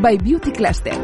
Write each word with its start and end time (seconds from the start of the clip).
By 0.00 0.16
Beauty 0.16 0.52
Cluster. 0.52 0.94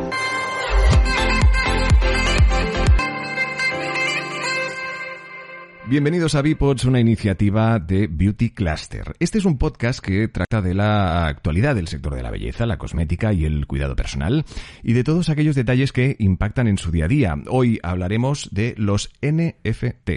Bienvenidos 5.87 6.35
a 6.35 6.43
Bipods, 6.43 6.85
una 6.85 7.01
iniciativa 7.01 7.79
de 7.79 8.07
Beauty 8.07 8.51
Cluster. 8.51 9.15
Este 9.21 9.39
es 9.39 9.45
un 9.45 9.59
podcast 9.59 10.01
que 10.01 10.29
trata 10.29 10.63
de 10.63 10.75
la 10.75 11.27
actualidad 11.27 11.75
del 11.75 11.89
sector 11.89 12.15
de 12.15 12.23
la 12.23 12.31
belleza, 12.31 12.67
la 12.67 12.79
cosmética 12.79 13.33
y 13.33 13.45
el 13.45 13.67
cuidado 13.67 13.95
personal 13.95 14.45
y 14.83 14.95
de 14.95 15.05
todos 15.05 15.29
aquellos 15.29 15.55
detalles 15.55 15.93
que 15.93 16.17
impactan 16.19 16.67
en 16.67 16.79
su 16.79 16.91
día 16.91 17.05
a 17.05 17.09
día. 17.09 17.35
Hoy 17.49 17.79
hablaremos 17.83 18.49
de 18.53 18.75
los 18.79 19.11
NFT. 19.21 20.11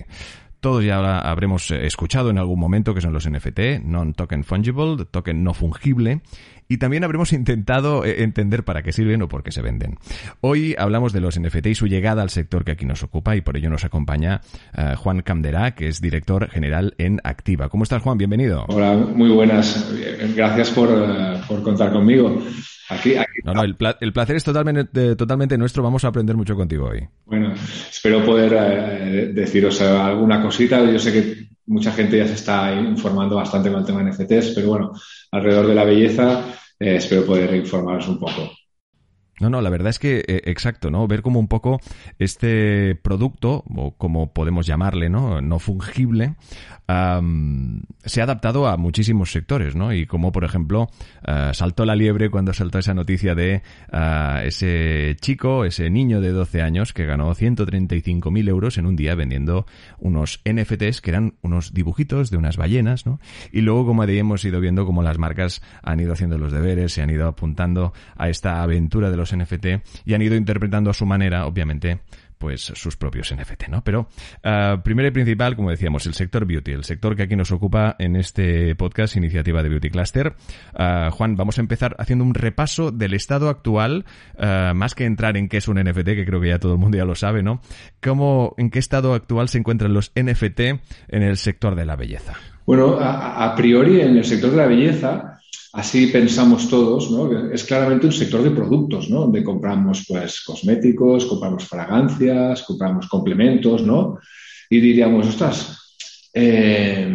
Todos 0.60 0.84
ya 0.84 1.20
habremos 1.20 1.72
escuchado 1.72 2.30
en 2.30 2.38
algún 2.38 2.60
momento 2.60 2.94
que 2.94 3.02
son 3.02 3.14
los 3.14 3.30
NFT, 3.30 3.82
non-token 3.84 4.44
fungible, 4.44 5.06
token 5.10 5.44
no 5.44 5.54
fungible, 5.54 6.22
y 6.68 6.78
también 6.78 7.04
habremos 7.04 7.34
intentado 7.34 8.06
eh, 8.06 8.24
entender 8.24 8.64
para 8.64 8.84
qué 8.84 8.94
sirven 8.94 9.22
o 9.24 9.28
por 9.28 9.42
qué 9.42 9.52
se 9.52 9.62
venden. 9.62 9.98
Hoy 10.42 10.76
hablamos 10.78 11.14
de 11.14 11.20
los 11.20 11.40
NFT 11.40 11.66
y 11.68 11.76
su 11.76 11.88
llegada 11.88 12.22
al 12.22 12.30
sector 12.30 12.64
que 12.64 12.72
aquí 12.72 12.86
nos 12.86 13.02
ocupa 13.04 13.36
y 13.36 13.42
por 13.42 13.58
ello 13.58 13.70
nos 13.70 13.86
acompaña 13.86 14.42
eh, 14.78 14.96
Juan 14.96 15.22
Camderá, 15.22 15.76
que 15.76 15.88
es 15.88 16.00
director 16.00 16.48
general 16.50 16.94
en 17.00 17.22
Activa. 17.24 17.70
¿Cómo 17.70 17.84
estás, 17.84 18.04
Juan? 18.04 18.18
Bienvenido. 18.18 18.66
Hola, 18.68 18.96
muy 18.96 19.30
buenas. 19.30 19.92
Gracias 20.36 20.70
por, 20.70 20.90
eh, 20.90 21.42
por 21.48 21.64
contar 21.64 21.92
conmigo. 21.92 22.40
Aquí, 22.90 23.14
no, 23.44 23.54
no, 23.54 23.64
el, 23.64 23.76
placer 23.76 24.36
es 24.36 24.44
totalmente, 24.44 25.16
totalmente 25.16 25.58
nuestro. 25.58 25.84
Vamos 25.84 26.04
a 26.06 26.10
aprender 26.10 26.36
mucho 26.36 26.56
contigo 26.56 26.88
hoy. 26.88 27.08
Bueno, 27.26 27.54
espero 27.90 28.26
poder 28.26 29.34
deciros 29.34 29.82
alguna 29.82 30.42
cosita. 30.42 30.84
Yo 30.90 31.00
sé 31.00 31.12
que 31.14 31.50
mucha 31.68 31.92
gente 31.92 32.18
ya 32.18 32.28
se 32.28 32.34
está 32.34 32.74
informando 32.74 33.36
bastante 33.36 33.70
con 33.70 33.80
el 33.80 33.86
tema 33.86 34.04
de 34.04 34.12
NFTs, 34.12 34.54
pero 34.56 34.68
bueno, 34.68 34.92
alrededor 35.32 35.68
de 35.68 35.76
la 35.76 35.84
belleza 35.84 36.44
eh, 36.80 36.96
espero 36.96 37.26
poder 37.26 37.54
informaros 37.56 38.08
un 38.08 38.20
poco. 38.20 38.52
No, 39.40 39.50
no, 39.50 39.62
la 39.62 39.70
verdad 39.70 39.90
es 39.90 40.00
que, 40.00 40.20
eh, 40.28 40.42
exacto, 40.46 40.92
¿no? 40.92 41.08
Ver 41.08 41.22
como 41.22 41.40
un 41.40 41.48
poco 41.48 41.80
este 42.18 42.96
producto, 42.96 43.64
o 43.76 43.92
como 43.92 44.34
podemos 44.34 44.66
llamarle, 44.66 45.10
¿no? 45.10 45.42
No 45.42 45.60
fungible, 45.60 46.36
se 48.06 48.22
ha 48.22 48.24
adaptado 48.24 48.68
a 48.68 48.76
muchísimos 48.76 49.32
sectores, 49.32 49.76
¿no? 49.76 49.94
Y 49.94 50.08
como, 50.08 50.32
por 50.32 50.44
ejemplo, 50.44 50.90
uh, 51.28 51.54
saltó 51.54 51.86
la 51.86 51.96
liebre 51.96 52.32
cuando 52.32 52.52
saltó 52.52 52.80
esa 52.80 52.96
noticia 52.96 53.36
de 53.36 53.62
uh, 53.94 54.40
ese 54.44 55.16
chico, 55.22 55.66
ese 55.66 55.92
niño 55.92 56.20
de 56.20 56.32
12 56.32 56.64
años 56.64 56.92
que 56.92 57.06
ganó 57.06 57.36
135.000 57.36 58.50
euros 58.50 58.80
en 58.80 58.88
un 58.88 58.96
día 58.96 59.14
vendiendo 59.14 59.68
unos 60.00 60.42
NFTs 60.50 61.02
que 61.02 61.12
eran 61.12 61.36
unos 61.42 61.74
dibujitos 61.74 62.32
de 62.32 62.38
unas 62.38 62.58
ballenas, 62.58 63.06
¿no? 63.06 63.20
Y 63.52 63.62
luego, 63.62 63.86
como 63.86 64.04
hemos 64.04 64.44
ido 64.44 64.60
viendo 64.60 64.86
cómo 64.86 65.04
las 65.04 65.20
marcas 65.20 65.62
han 65.84 66.00
ido 66.00 66.14
haciendo 66.14 66.40
los 66.40 66.52
deberes, 66.52 66.94
se 66.94 67.04
han 67.04 67.12
ido 67.12 67.28
apuntando 67.28 67.94
a 68.16 68.30
esta 68.30 68.64
aventura 68.64 69.12
de 69.12 69.18
los 69.18 69.29
NFT 69.36 70.06
y 70.06 70.14
han 70.14 70.22
ido 70.22 70.36
interpretando 70.36 70.90
a 70.90 70.94
su 70.94 71.06
manera, 71.06 71.46
obviamente, 71.46 72.00
pues 72.40 72.62
sus 72.62 72.96
propios 72.96 73.36
NFT, 73.36 73.68
¿no? 73.68 73.84
Pero 73.84 74.08
uh, 74.44 74.82
primero 74.82 75.10
y 75.10 75.12
principal, 75.12 75.56
como 75.56 75.70
decíamos, 75.70 76.08
el 76.08 76.14
sector 76.14 76.46
beauty, 76.46 76.72
el 76.72 76.86
sector 76.86 77.16
que 77.16 77.24
aquí 77.24 77.36
nos 77.36 77.52
ocupa 77.52 77.96
en 78.00 78.16
este 78.16 78.74
podcast, 78.76 79.18
iniciativa 79.18 79.62
de 79.62 79.70
Beauty 79.70 79.90
Cluster. 79.90 80.34
Uh, 80.74 81.12
Juan, 81.12 81.36
vamos 81.36 81.58
a 81.58 81.62
empezar 81.62 81.96
haciendo 82.00 82.24
un 82.24 82.34
repaso 82.34 82.92
del 82.92 83.14
estado 83.14 83.50
actual, 83.50 84.06
uh, 84.38 84.74
más 84.74 84.96
que 84.96 85.06
entrar 85.06 85.36
en 85.36 85.50
qué 85.50 85.58
es 85.58 85.68
un 85.68 85.80
NFT, 85.84 86.06
que 86.06 86.26
creo 86.26 86.40
que 86.40 86.48
ya 86.48 86.60
todo 86.60 86.74
el 86.74 86.80
mundo 86.80 86.98
ya 86.98 87.06
lo 87.06 87.16
sabe, 87.16 87.44
¿no? 87.44 87.62
¿Cómo, 88.02 88.56
en 88.58 88.70
qué 88.70 88.80
estado 88.80 89.14
actual 89.14 89.50
se 89.50 89.58
encuentran 89.58 89.94
los 89.94 90.14
NFT 90.16 90.60
en 91.10 91.22
el 91.22 91.36
sector 91.36 91.76
de 91.76 91.86
la 91.86 91.98
belleza? 91.98 92.36
Bueno, 92.66 93.00
a 93.02 93.54
priori 93.56 94.00
en 94.00 94.16
el 94.16 94.24
sector 94.24 94.52
de 94.52 94.58
la 94.58 94.68
belleza 94.68 95.39
así 95.74 96.08
pensamos 96.08 96.70
todos, 96.70 97.12
¿no? 97.12 97.52
Es 97.52 97.64
claramente 97.64 98.08
un 98.08 98.14
sector 98.14 98.42
de 98.44 98.52
productos, 98.52 99.10
¿no? 99.10 99.22
Donde 99.22 99.44
compramos, 99.44 100.06
pues, 100.08 100.42
cosméticos, 100.42 101.26
compramos 101.26 101.66
fragancias, 101.66 102.64
compramos 102.64 103.08
complementos, 103.08 103.84
¿no? 103.84 104.20
Y 104.70 104.80
diríamos, 104.80 105.28
ostras, 105.28 105.96
eh, 106.34 107.08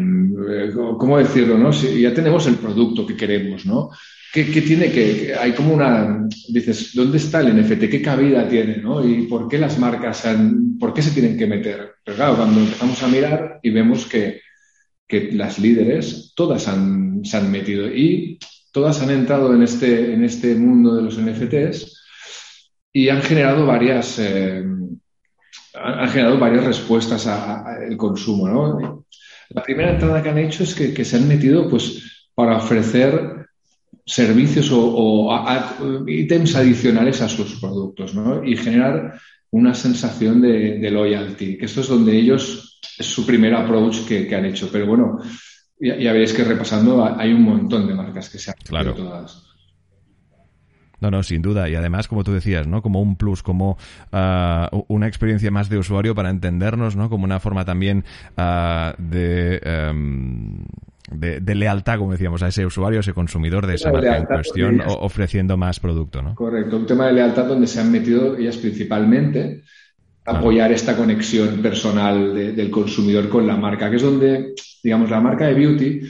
¿cómo 0.99 1.19
decirlo, 1.19 1.59
no? 1.59 1.73
Si 1.73 2.01
ya 2.01 2.13
tenemos 2.15 2.47
el 2.47 2.57
producto 2.57 3.07
que 3.07 3.17
queremos, 3.17 3.67
¿no? 3.67 3.91
¿Qué, 4.35 4.43
tiene 4.45 4.91
que, 4.91 5.33
Hay 5.39 5.53
como 5.53 5.75
una... 5.75 6.27
Dices, 6.49 6.91
¿dónde 6.93 7.19
está 7.19 7.41
el 7.41 7.57
NFT? 7.57 7.89
¿Qué 7.89 8.03
cabida 8.03 8.49
tiene, 8.49 8.79
no? 8.79 9.07
¿Y 9.07 9.29
por 9.29 9.47
qué 9.49 9.59
las 9.59 9.79
marcas 9.79 10.27
han... 10.27 10.77
¿Por 10.77 10.93
qué 10.93 11.03
se 11.03 11.13
tienen 11.13 11.39
que 11.39 11.47
meter? 11.47 11.95
Pero 12.05 12.17
claro, 12.17 12.37
cuando 12.37 12.59
empezamos 12.59 13.01
a 13.01 13.07
mirar 13.07 13.61
y 13.63 13.71
vemos 13.71 14.07
que 14.07 14.41
que 15.07 15.33
las 15.33 15.59
líderes 15.59 16.33
todas 16.35 16.63
se 16.63 16.71
han 17.37 17.51
metido 17.51 17.87
y 17.89 18.39
todas 18.75 19.01
han 19.01 19.11
entrado 19.11 19.55
en 19.55 19.63
este, 19.63 20.13
en 20.13 20.25
este 20.25 20.57
mundo 20.57 20.97
de 20.97 21.03
los 21.03 21.17
NFTs 21.17 22.03
y 22.93 23.09
han 23.09 23.23
generado 23.23 23.67
varias, 23.67 24.19
eh, 24.19 24.65
han 25.75 26.09
generado 26.09 26.39
varias 26.39 26.65
respuestas 26.65 27.27
al 27.29 27.97
consumo. 27.97 28.49
¿no? 28.49 29.05
La 29.51 29.63
primera 29.63 29.93
entrada 29.93 30.21
que 30.21 30.29
han 30.29 30.39
hecho 30.39 30.65
es 30.65 30.75
que, 30.75 31.05
se 31.05 31.17
han 31.17 31.29
metido 31.29 31.71
pues, 31.71 32.29
para 32.35 32.57
ofrecer 32.57 33.47
servicios 34.05 34.71
o, 34.73 35.31
ítems 36.09 36.57
adicionales 36.57 37.23
a 37.23 37.29
sus 37.29 37.61
productos 37.61 38.13
¿no? 38.15 38.45
y 38.45 38.57
generar 38.57 39.21
una 39.51 39.73
sensación 39.73 40.43
de, 40.43 40.79
de 40.81 40.91
loyalty, 40.91 41.59
que 41.59 41.67
esto 41.67 41.81
es 41.81 41.87
donde 41.87 42.17
ellos 42.17 42.74
es 42.99 43.07
su 43.07 43.27
primer 43.27 43.55
approach 43.55 44.07
que, 44.07 44.35
han 44.35 44.45
hecho. 44.45 44.69
Pero 44.71 44.87
bueno, 44.87 45.19
ya, 45.79 46.13
veréis 46.13 46.33
que 46.33 46.45
repasando 46.45 47.05
hay 47.05 47.33
un 47.33 47.43
montón 47.43 47.87
de 47.87 47.95
marcas 47.95 48.29
que 48.31 48.39
se 48.39 48.51
han 48.51 48.57
claro. 48.65 48.95
todas. 48.95 49.55
No, 51.05 51.11
no, 51.11 51.23
sin 51.23 51.43
duda. 51.43 51.69
Y 51.69 51.75
además, 51.75 52.09
como 52.09 52.25
tú 52.25 52.33
decías, 52.33 52.67
¿no? 52.67 52.81
Como 52.81 53.03
un 53.03 53.17
plus, 53.17 53.43
como 53.43 53.77
ah, 54.11 54.71
una 54.89 55.07
experiencia 55.07 55.51
más 55.51 55.69
de 55.69 55.77
usuario 55.77 56.15
para 56.15 56.31
entendernos, 56.31 56.97
¿no? 56.97 57.11
Como 57.11 57.25
una 57.25 57.41
forma 57.41 57.67
también 57.67 58.05
uh, 58.39 58.95
de, 58.97 59.91
um, 59.93 60.65
de, 61.11 61.41
de, 61.41 61.55
lealtad, 61.55 61.99
como 61.99 62.13
decíamos, 62.13 62.43
a 62.43 62.49
ese 62.49 62.65
usuario, 62.65 63.01
a 63.01 63.01
ese 63.01 63.13
consumidor 63.13 63.67
de 63.67 63.75
esa 63.75 63.93
marca 63.93 64.17
en 64.17 64.25
cuestión, 64.25 64.83
ofreciendo 64.87 65.59
más 65.59 65.79
producto, 65.79 66.23
¿no? 66.23 66.35
Correcto. 66.35 66.79
Un 66.79 66.87
tema 66.87 67.07
de 67.09 67.13
lealtad 67.13 67.49
donde 67.49 67.67
se 67.67 67.81
han 67.81 67.93
metido 67.93 68.39
ellas 68.39 68.57
principalmente 68.57 69.63
apoyar 70.25 70.73
esta 70.73 70.97
conexión 70.97 71.61
personal 71.61 72.35
del 72.35 72.71
consumidor 72.71 73.29
con 73.29 73.47
la 73.47 73.57
marca, 73.57 73.91
que 73.91 73.97
es 73.97 74.03
donde, 74.03 74.55
digamos, 74.83 75.11
la 75.11 75.21
marca 75.21 75.47
de 75.47 75.55
beauty 75.55 76.01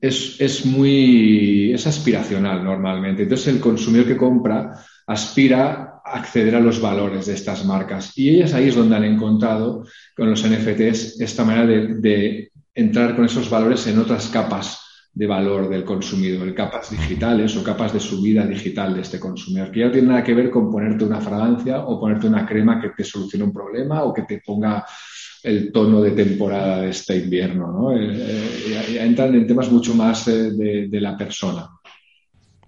es, 0.00 0.40
es, 0.40 0.64
muy 0.64 1.72
es 1.72 1.86
aspiracional 1.86 2.64
normalmente. 2.64 3.24
Entonces 3.24 3.48
el 3.48 3.60
consumidor 3.60 4.06
que 4.06 4.16
compra 4.16 4.78
aspira 5.06 6.00
a 6.04 6.18
acceder 6.18 6.56
a 6.56 6.60
los 6.60 6.80
valores 6.80 7.26
de 7.26 7.34
estas 7.34 7.64
marcas. 7.64 8.16
Y 8.16 8.30
ellas 8.30 8.54
ahí 8.54 8.68
es 8.68 8.74
donde 8.74 8.96
han 8.96 9.04
encontrado 9.04 9.86
con 10.16 10.30
los 10.30 10.42
NFTs 10.46 11.20
esta 11.20 11.44
manera 11.44 11.66
de, 11.66 11.94
de 11.94 12.52
entrar 12.74 13.14
con 13.14 13.24
esos 13.24 13.48
valores 13.48 13.86
en 13.86 13.98
otras 13.98 14.28
capas 14.28 14.83
de 15.14 15.26
valor 15.26 15.68
del 15.68 15.84
consumidor, 15.84 16.52
capas 16.54 16.90
digitales 16.90 17.56
o 17.56 17.62
capas 17.62 17.92
de 17.92 18.00
subida 18.00 18.44
digital 18.46 18.94
de 18.94 19.02
este 19.02 19.20
consumidor, 19.20 19.70
que 19.70 19.80
ya 19.80 19.86
no 19.86 19.92
tiene 19.92 20.08
nada 20.08 20.24
que 20.24 20.34
ver 20.34 20.50
con 20.50 20.70
ponerte 20.70 21.04
una 21.04 21.20
fragancia 21.20 21.84
o 21.84 22.00
ponerte 22.00 22.26
una 22.26 22.44
crema 22.44 22.80
que 22.80 22.90
te 22.90 23.04
solucione 23.04 23.44
un 23.44 23.52
problema 23.52 24.02
o 24.02 24.12
que 24.12 24.22
te 24.22 24.42
ponga 24.44 24.84
el 25.44 25.70
tono 25.70 26.00
de 26.00 26.12
temporada 26.12 26.80
de 26.80 26.90
este 26.90 27.18
invierno, 27.18 27.70
¿no? 27.70 27.92
Eh, 27.92 28.08
eh, 28.12 28.92
ya, 28.94 29.04
entran 29.04 29.34
en 29.34 29.46
temas 29.46 29.70
mucho 29.70 29.94
más 29.94 30.26
eh, 30.28 30.50
de, 30.52 31.00
la 31.00 31.16
persona. 31.16 31.68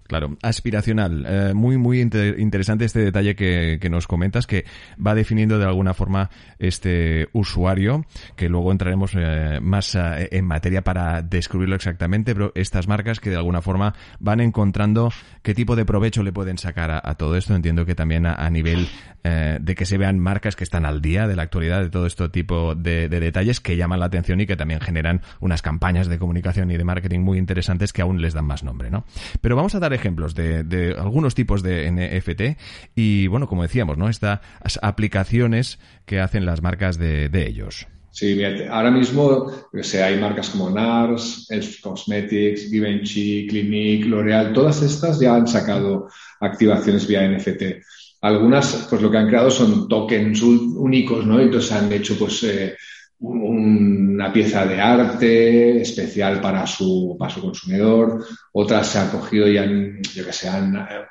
Claro, 0.07 0.37
aspiracional. 0.41 1.25
Eh, 1.27 1.53
muy, 1.53 1.77
muy 1.77 1.99
interesante 2.01 2.85
este 2.85 3.01
detalle 3.01 3.35
que, 3.35 3.77
que, 3.81 3.89
nos 3.89 4.07
comentas, 4.07 4.47
que 4.47 4.65
va 5.05 5.15
definiendo 5.15 5.59
de 5.59 5.65
alguna 5.65 5.93
forma 5.93 6.29
este 6.59 7.27
usuario, 7.33 8.05
que 8.37 8.47
luego 8.47 8.71
entraremos 8.71 9.11
eh, 9.15 9.59
más 9.61 9.95
eh, 9.95 10.29
en 10.31 10.45
materia 10.45 10.83
para 10.83 11.21
descubrirlo 11.21 11.75
exactamente, 11.75 12.33
pero 12.33 12.53
estas 12.55 12.87
marcas 12.87 13.19
que 13.19 13.29
de 13.29 13.35
alguna 13.35 13.61
forma 13.61 13.93
van 14.19 14.39
encontrando 14.39 15.11
qué 15.41 15.53
tipo 15.53 15.75
de 15.75 15.85
provecho 15.85 16.23
le 16.23 16.31
pueden 16.31 16.57
sacar 16.57 17.01
a, 17.03 17.15
todo 17.15 17.35
esto. 17.35 17.53
Entiendo 17.53 17.85
que 17.85 17.95
también 17.95 18.25
a, 18.25 18.49
nivel 18.49 18.87
de 19.23 19.75
que 19.75 19.85
se 19.85 19.97
vean 19.97 20.19
marcas 20.19 20.55
que 20.55 20.63
están 20.63 20.85
al 20.85 21.01
día 21.01 21.27
de 21.27 21.35
la 21.35 21.43
actualidad 21.43 21.81
de 21.81 21.89
todo 21.89 22.05
este 22.05 22.29
tipo 22.29 22.75
de, 22.75 23.09
de 23.09 23.19
detalles 23.19 23.59
que 23.59 23.75
llaman 23.75 23.99
la 23.99 24.05
atención 24.05 24.39
y 24.39 24.45
que 24.45 24.55
también 24.55 24.79
generan 24.79 25.21
unas 25.41 25.61
campañas 25.61 26.07
de 26.07 26.17
comunicación 26.17 26.71
y 26.71 26.77
de 26.77 26.83
marketing 26.85 27.19
muy 27.19 27.37
interesantes 27.37 27.91
que 27.91 28.01
aún 28.01 28.21
les 28.21 28.33
dan 28.33 28.45
más 28.45 28.63
nombre, 28.63 28.89
¿no? 28.89 29.03
Pero 29.41 29.57
vamos 29.57 29.75
a 29.75 29.79
dar 29.79 29.93
ejemplos 29.97 30.35
de, 30.35 30.95
algunos 30.97 31.35
tipos 31.35 31.63
de 31.63 31.91
NFT 31.91 32.59
y, 32.95 33.27
bueno, 33.27 33.47
como 33.47 33.63
decíamos, 33.63 33.97
¿no? 33.97 34.09
Estas 34.09 34.39
aplicaciones 34.81 35.79
que 36.05 36.19
hacen 36.19 36.45
las 36.45 36.61
marcas 36.61 36.97
de, 36.97 37.47
ellos. 37.47 37.87
Sí, 38.11 38.41
ahora 38.69 38.89
mismo 38.89 39.51
hay 39.73 40.19
marcas 40.19 40.49
como 40.49 40.69
NARS, 40.69 41.47
Elf 41.51 41.81
Cosmetics, 41.81 42.69
Givenchy, 42.69 43.47
Clinique, 43.47 44.07
L'Oreal, 44.07 44.53
todas 44.53 44.81
estas 44.81 45.19
ya 45.19 45.35
han 45.35 45.47
sacado 45.47 46.09
activaciones 46.39 47.07
vía 47.07 47.27
NFT. 47.27 47.83
Algunas, 48.21 48.87
pues 48.89 49.01
lo 49.01 49.11
que 49.11 49.17
han 49.17 49.27
creado 49.27 49.51
son 49.51 49.87
tokens 49.87 50.41
únicos, 50.41 51.25
¿no? 51.25 51.39
Entonces 51.39 51.71
han 51.71 51.91
hecho, 51.93 52.17
pues, 52.17 52.43
eh, 52.43 52.75
una 53.19 54.31
pieza 54.31 54.65
de 54.65 54.79
arte 54.79 55.81
especial 55.81 56.39
para 56.39 56.67
su, 56.67 57.15
para 57.17 57.33
su 57.33 57.41
consumidor, 57.41 58.23
otras 58.53 58.87
se 58.87 58.99
han 58.99 59.09
cogido 59.09 59.47
y 59.47 59.57
han, 59.57 60.01
yo 60.13 60.25
que 60.25 60.33
sé, 60.33 60.49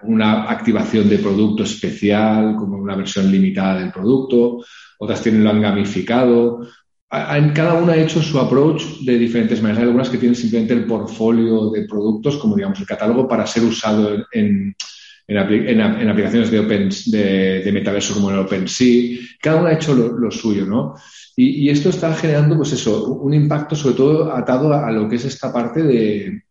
una 0.02 0.50
activación 0.50 1.08
de 1.08 1.18
producto 1.18 1.64
especial, 1.64 2.54
como 2.56 2.76
una 2.76 2.94
versión 2.94 3.30
limitada 3.30 3.80
del 3.80 3.90
producto, 3.90 4.64
otras 4.98 5.22
tienen 5.22 5.44
lo 5.44 5.50
han 5.50 5.60
gamificado. 5.60 6.66
Cada 7.08 7.74
una 7.74 7.92
ha 7.92 7.96
hecho 7.96 8.22
su 8.22 8.38
approach 8.38 8.82
de 9.04 9.18
diferentes 9.18 9.60
maneras. 9.60 9.78
Hay 9.78 9.86
algunas 9.86 10.08
que 10.08 10.18
tienen 10.18 10.36
simplemente 10.36 10.74
el 10.74 10.86
portfolio 10.86 11.70
de 11.70 11.86
productos, 11.86 12.36
como 12.36 12.56
digamos 12.56 12.78
el 12.80 12.86
catálogo, 12.86 13.28
para 13.28 13.46
ser 13.46 13.64
usado 13.64 14.26
en, 14.32 14.74
en, 15.28 16.08
aplicaciones 16.08 16.50
de, 16.50 16.61
open, 16.61 16.88
de, 17.06 17.70
metaverso 17.73 18.14
como 18.14 18.31
el 18.31 18.38
OpenSea. 18.38 19.19
Cada 19.40 19.61
una 19.61 19.70
ha 19.70 19.75
hecho 19.75 19.94
lo, 19.94 20.31
suyo, 20.31 20.67
¿no? 20.67 20.94
Y, 21.37 21.69
esto 21.69 21.90
está 21.90 22.14
generando, 22.14 22.56
pues 22.56 22.73
eso, 22.73 23.12
un 23.14 23.34
impacto 23.34 23.75
sobre 23.75 23.96
todo 23.96 24.32
atado 24.32 24.73
a, 24.73 24.90
lo 24.93 25.08
que 25.08 25.17
es 25.17 25.25
esta 25.25 25.52
parte 25.52 25.82
de, 25.82 26.43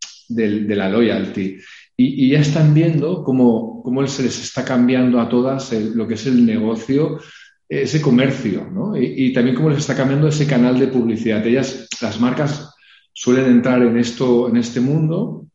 la 0.76 0.90
loyalty. 0.90 1.58
Y, 1.98 2.30
ya 2.30 2.40
están 2.40 2.74
viendo 2.74 3.24
cómo, 3.24 3.82
cómo, 3.84 4.06
se 4.08 4.24
les 4.24 4.44
está 4.44 4.66
cambiando 4.66 5.20
a 5.20 5.30
todas 5.30 5.72
lo 5.74 6.08
que 6.08 6.16
es 6.16 6.26
el 6.26 6.46
negocio, 6.46 7.20
ese 7.68 8.02
comercio, 8.02 8.70
¿no? 8.72 8.98
Y, 8.98 9.28
y, 9.28 9.34
también 9.34 9.56
cómo 9.56 9.70
les 9.70 9.80
está 9.80 9.96
cambiando 9.96 10.28
ese 10.28 10.46
canal 10.46 10.78
de 10.78 10.88
publicidad. 10.88 11.46
Ellas, 11.48 11.88
las 12.02 12.20
marcas 12.20 12.74
suelen 13.14 13.46
entrar 13.46 13.82
en 13.82 13.98
esto, 13.98 14.50
en 14.50 14.58
este 14.58 14.82
mundo 14.82 15.48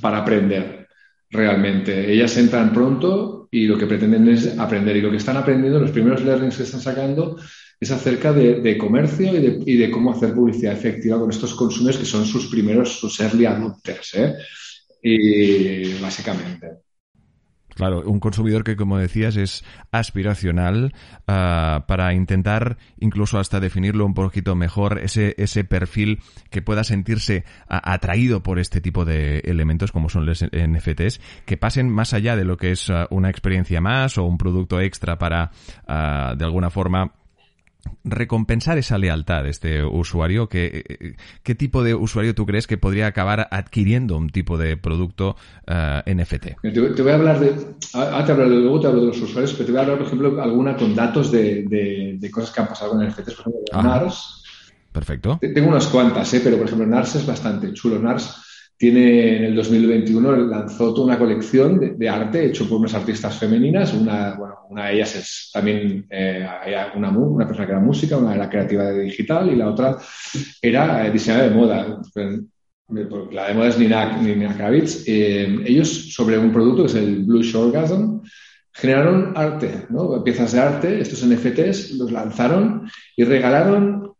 para 0.00 0.18
aprender 0.18 0.77
realmente. 1.30 2.12
Ellas 2.12 2.36
entran 2.36 2.72
pronto 2.72 3.48
y 3.50 3.66
lo 3.66 3.78
que 3.78 3.86
pretenden 3.86 4.28
es 4.28 4.58
aprender. 4.58 4.96
Y 4.96 5.00
lo 5.00 5.10
que 5.10 5.16
están 5.16 5.36
aprendiendo, 5.36 5.80
los 5.80 5.90
primeros 5.90 6.24
learnings 6.24 6.56
que 6.56 6.62
están 6.62 6.80
sacando, 6.80 7.36
es 7.80 7.90
acerca 7.90 8.32
de, 8.32 8.76
comercio 8.76 9.32
y 9.36 9.76
de, 9.76 9.90
cómo 9.90 10.12
hacer 10.12 10.34
publicidad 10.34 10.72
efectiva 10.72 11.18
con 11.18 11.30
estos 11.30 11.54
consumidores 11.54 11.98
que 11.98 12.06
son 12.06 12.24
sus 12.24 12.48
primeros, 12.48 12.98
sus 12.98 13.20
early 13.20 13.46
adopters. 13.46 14.14
¿eh? 14.14 14.34
Y 15.02 16.00
básicamente. 16.00 16.87
Claro, 17.78 18.02
un 18.04 18.18
consumidor 18.18 18.64
que, 18.64 18.74
como 18.74 18.98
decías, 18.98 19.36
es 19.36 19.64
aspiracional 19.92 20.92
ah, 21.28 21.84
para 21.86 22.12
intentar 22.12 22.76
incluso 22.98 23.38
hasta 23.38 23.60
definirlo 23.60 24.04
un 24.04 24.14
poquito 24.14 24.56
mejor, 24.56 24.98
ese, 24.98 25.36
ese 25.38 25.62
perfil 25.62 26.18
que 26.50 26.60
pueda 26.60 26.82
sentirse 26.82 27.44
atraído 27.68 28.42
por 28.42 28.58
este 28.58 28.80
tipo 28.80 29.04
de 29.04 29.38
elementos 29.44 29.92
como 29.92 30.08
son 30.08 30.26
los 30.26 30.44
NFTs, 30.44 31.20
que 31.46 31.56
pasen 31.56 31.88
más 31.88 32.14
allá 32.14 32.34
de 32.34 32.44
lo 32.44 32.56
que 32.56 32.72
es 32.72 32.90
ah, 32.90 33.06
una 33.10 33.30
experiencia 33.30 33.80
más 33.80 34.18
o 34.18 34.24
un 34.24 34.38
producto 34.38 34.80
extra 34.80 35.16
para, 35.16 35.52
ah, 35.86 36.34
de 36.36 36.44
alguna 36.44 36.70
forma, 36.70 37.12
recompensar 38.04 38.78
esa 38.78 38.98
lealtad 38.98 39.44
de 39.44 39.50
este 39.50 39.84
usuario? 39.84 40.48
¿Qué, 40.48 41.16
¿Qué, 41.42 41.54
tipo 41.54 41.82
de 41.82 41.94
usuario 41.94 42.34
tú 42.34 42.46
crees 42.46 42.66
que 42.66 42.78
podría 42.78 43.06
acabar 43.06 43.48
adquiriendo 43.50 44.16
un 44.16 44.30
tipo 44.30 44.58
de 44.58 44.76
producto 44.76 45.36
eh, 45.66 46.02
NFT? 46.06 46.60
Te, 46.62 47.02
voy 47.02 47.12
a 47.12 47.14
hablar 47.14 47.40
de, 47.40 47.54
ahora 47.94 48.24
te 48.24 48.32
hablo, 48.32 48.46
luego 48.46 48.80
te 48.80 48.86
hablo 48.86 49.00
de 49.02 49.06
los 49.08 49.20
usuarios, 49.20 49.52
pero 49.52 49.66
te 49.66 49.72
voy 49.72 49.78
a 49.78 49.82
hablar, 49.82 49.98
por 49.98 50.06
ejemplo, 50.06 50.42
alguna 50.42 50.76
con 50.76 50.94
datos 50.94 51.30
de, 51.30 51.64
de, 52.18 52.30
cosas 52.30 52.50
que 52.50 52.60
han 52.60 52.68
pasado 52.68 52.92
con 52.92 53.06
NFTs, 53.06 53.34
por 53.34 53.52
ejemplo, 53.52 53.82
NARS. 53.82 54.44
Perfecto. 54.92 55.38
Tengo 55.40 55.68
unas 55.68 55.86
cuantas, 55.86 56.32
¿eh? 56.34 56.40
pero 56.42 56.56
por 56.56 56.66
ejemplo, 56.66 56.86
NARS 56.86 57.16
es 57.16 57.26
bastante 57.26 57.72
chulo. 57.72 57.98
NARS 57.98 58.47
tiene 58.78 59.38
en 59.38 59.44
el 59.44 59.56
2021 59.56 60.36
lanzó 60.46 60.94
toda 60.94 61.08
una 61.08 61.18
colección 61.18 61.98
de, 61.98 62.08
arte 62.08 62.46
hecho 62.46 62.68
por 62.68 62.78
unas 62.78 62.94
artistas 62.94 63.36
femeninas. 63.36 63.92
Una, 63.92 64.36
bueno, 64.36 64.54
una 64.70 64.86
de 64.86 64.94
ellas 64.94 65.16
es 65.16 65.50
también 65.52 66.06
eh, 66.08 66.46
una, 66.94 67.10
una, 67.10 67.44
persona 67.44 67.66
que 67.66 67.72
era 67.72 67.80
música, 67.80 68.16
una 68.16 68.36
era 68.36 68.48
creativa 68.48 68.84
de 68.84 69.02
digital 69.02 69.50
y 69.50 69.56
la 69.56 69.68
otra 69.68 69.98
era 70.62 71.04
eh, 71.04 71.10
diseñadora 71.10 71.48
de 71.48 71.54
moda. 71.56 72.00
La 73.32 73.48
de 73.48 73.54
moda 73.54 73.68
es 73.68 73.78
Nina, 73.78 74.16
Nina 74.22 74.56
Kravitz. 74.56 75.02
Eh, 75.08 75.58
ellos, 75.66 76.14
sobre 76.14 76.38
un 76.38 76.52
producto 76.52 76.82
que 76.82 76.88
es 76.88 76.94
el 76.94 77.24
Blue 77.24 77.42
Orgasm, 77.54 78.20
generaron 78.72 79.32
arte, 79.34 79.86
¿no? 79.90 80.22
piezas 80.22 80.52
de 80.52 80.60
arte, 80.60 81.00
estos 81.00 81.26
NFTs, 81.26 81.98
los 81.98 82.12
lanzaron 82.12 82.88
y 83.16 83.24
regalaron 83.24 84.12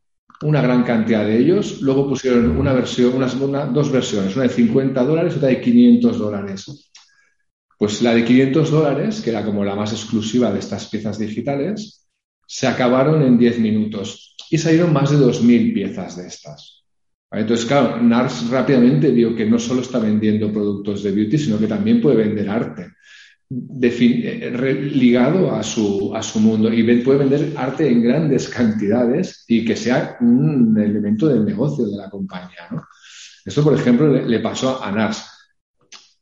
una 0.42 0.62
gran 0.62 0.82
cantidad 0.84 1.24
de 1.24 1.38
ellos. 1.38 1.80
Luego 1.80 2.08
pusieron 2.08 2.56
una 2.56 2.72
versión, 2.72 3.14
una, 3.14 3.66
dos 3.66 3.90
versiones, 3.90 4.34
una 4.36 4.44
de 4.44 4.50
50 4.50 5.04
dólares 5.04 5.34
y 5.34 5.36
otra 5.38 5.48
de 5.48 5.60
500 5.60 6.18
dólares. 6.18 6.90
Pues 7.78 8.02
la 8.02 8.14
de 8.14 8.24
500 8.24 8.70
dólares, 8.70 9.20
que 9.20 9.30
era 9.30 9.44
como 9.44 9.64
la 9.64 9.74
más 9.74 9.92
exclusiva 9.92 10.52
de 10.52 10.58
estas 10.58 10.86
piezas 10.86 11.18
digitales, 11.18 12.08
se 12.46 12.66
acabaron 12.66 13.22
en 13.22 13.38
10 13.38 13.58
minutos 13.60 14.34
y 14.50 14.58
salieron 14.58 14.92
más 14.92 15.10
de 15.10 15.18
2.000 15.18 15.74
piezas 15.74 16.16
de 16.16 16.26
estas. 16.26 16.84
Entonces, 17.30 17.66
claro, 17.66 18.00
NARS 18.02 18.48
rápidamente 18.48 19.10
vio 19.10 19.36
que 19.36 19.44
no 19.44 19.58
solo 19.58 19.82
está 19.82 19.98
vendiendo 19.98 20.50
productos 20.50 21.02
de 21.02 21.12
beauty, 21.12 21.36
sino 21.36 21.58
que 21.58 21.66
también 21.66 22.00
puede 22.00 22.16
vender 22.16 22.48
arte. 22.48 22.92
Eh, 23.50 24.90
ligado 24.92 25.54
a 25.54 25.62
su, 25.62 26.14
a 26.14 26.22
su 26.22 26.38
mundo 26.38 26.70
y 26.70 26.82
puede 27.00 27.20
vender 27.20 27.54
arte 27.56 27.88
en 27.88 28.02
grandes 28.02 28.46
cantidades 28.46 29.46
y 29.48 29.64
que 29.64 29.74
sea 29.74 30.18
un 30.20 30.76
elemento 30.78 31.28
del 31.28 31.46
negocio 31.46 31.86
de 31.86 31.96
la 31.96 32.10
compañía. 32.10 32.68
Esto, 33.46 33.64
por 33.64 33.72
ejemplo, 33.72 34.12
le, 34.12 34.40
pasó 34.40 34.84
a 34.84 34.92
NARS. 34.92 35.24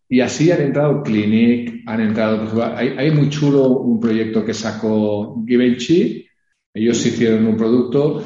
Y 0.08 0.20
así 0.20 0.52
han 0.52 0.60
entrado 0.60 1.02
Clinic, 1.02 1.82
han 1.86 2.00
entrado, 2.00 2.64
hay, 2.76 2.90
hay, 2.96 3.10
muy 3.10 3.28
chulo 3.28 3.70
un 3.70 3.98
proyecto 3.98 4.44
que 4.44 4.54
sacó 4.54 5.44
Givenchy. 5.44 6.24
Ellos 6.72 7.04
hicieron 7.04 7.44
un 7.44 7.56
producto 7.56 8.22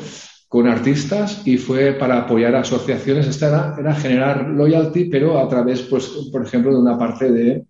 con 0.47 0.69
artistas 0.69 1.47
y 1.47 1.57
fue 1.57 1.93
para 1.95 2.19
apoyar 2.19 2.55
asociaciones. 2.55 3.29
Esta 3.29 3.49
era, 3.49 3.77
era 3.79 3.95
generar 3.95 4.47
loyalty, 4.51 5.07
pero 5.07 5.39
a 5.39 5.49
través, 5.49 5.81
pues, 5.83 6.07
por 6.31 6.45
ejemplo, 6.45 6.71
de 6.71 6.81
una 6.81 6.99
parte 6.99 7.31
de 7.33 7.65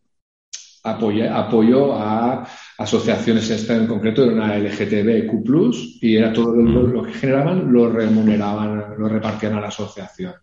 apoyo, 0.82 1.34
apoyo 1.34 1.94
a 1.94 2.46
asociaciones, 2.78 3.50
esta 3.50 3.76
en 3.76 3.86
concreto 3.86 4.24
era 4.24 4.32
una 4.32 4.58
LGTBQ+, 4.58 6.00
y 6.00 6.16
era 6.16 6.32
todo 6.32 6.54
lo, 6.54 7.02
que 7.02 7.12
generaban, 7.12 7.72
lo 7.72 7.90
remuneraban, 7.90 8.94
lo 8.98 9.08
repartían 9.08 9.54
a 9.54 9.60
la 9.60 9.68
asociación. 9.68 10.34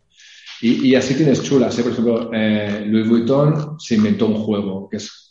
Y, 0.59 0.95
así 0.95 1.13
tienes 1.13 1.43
chulas, 1.43 1.77
¿eh? 1.77 1.83
por 1.83 1.91
ejemplo, 1.91 2.31
eh, 2.33 2.83
Louis 2.87 3.07
Vuitton 3.07 3.79
se 3.79 3.93
inventó 3.93 4.25
un 4.25 4.35
juego, 4.35 4.89
que 4.89 4.97
es 4.97 5.26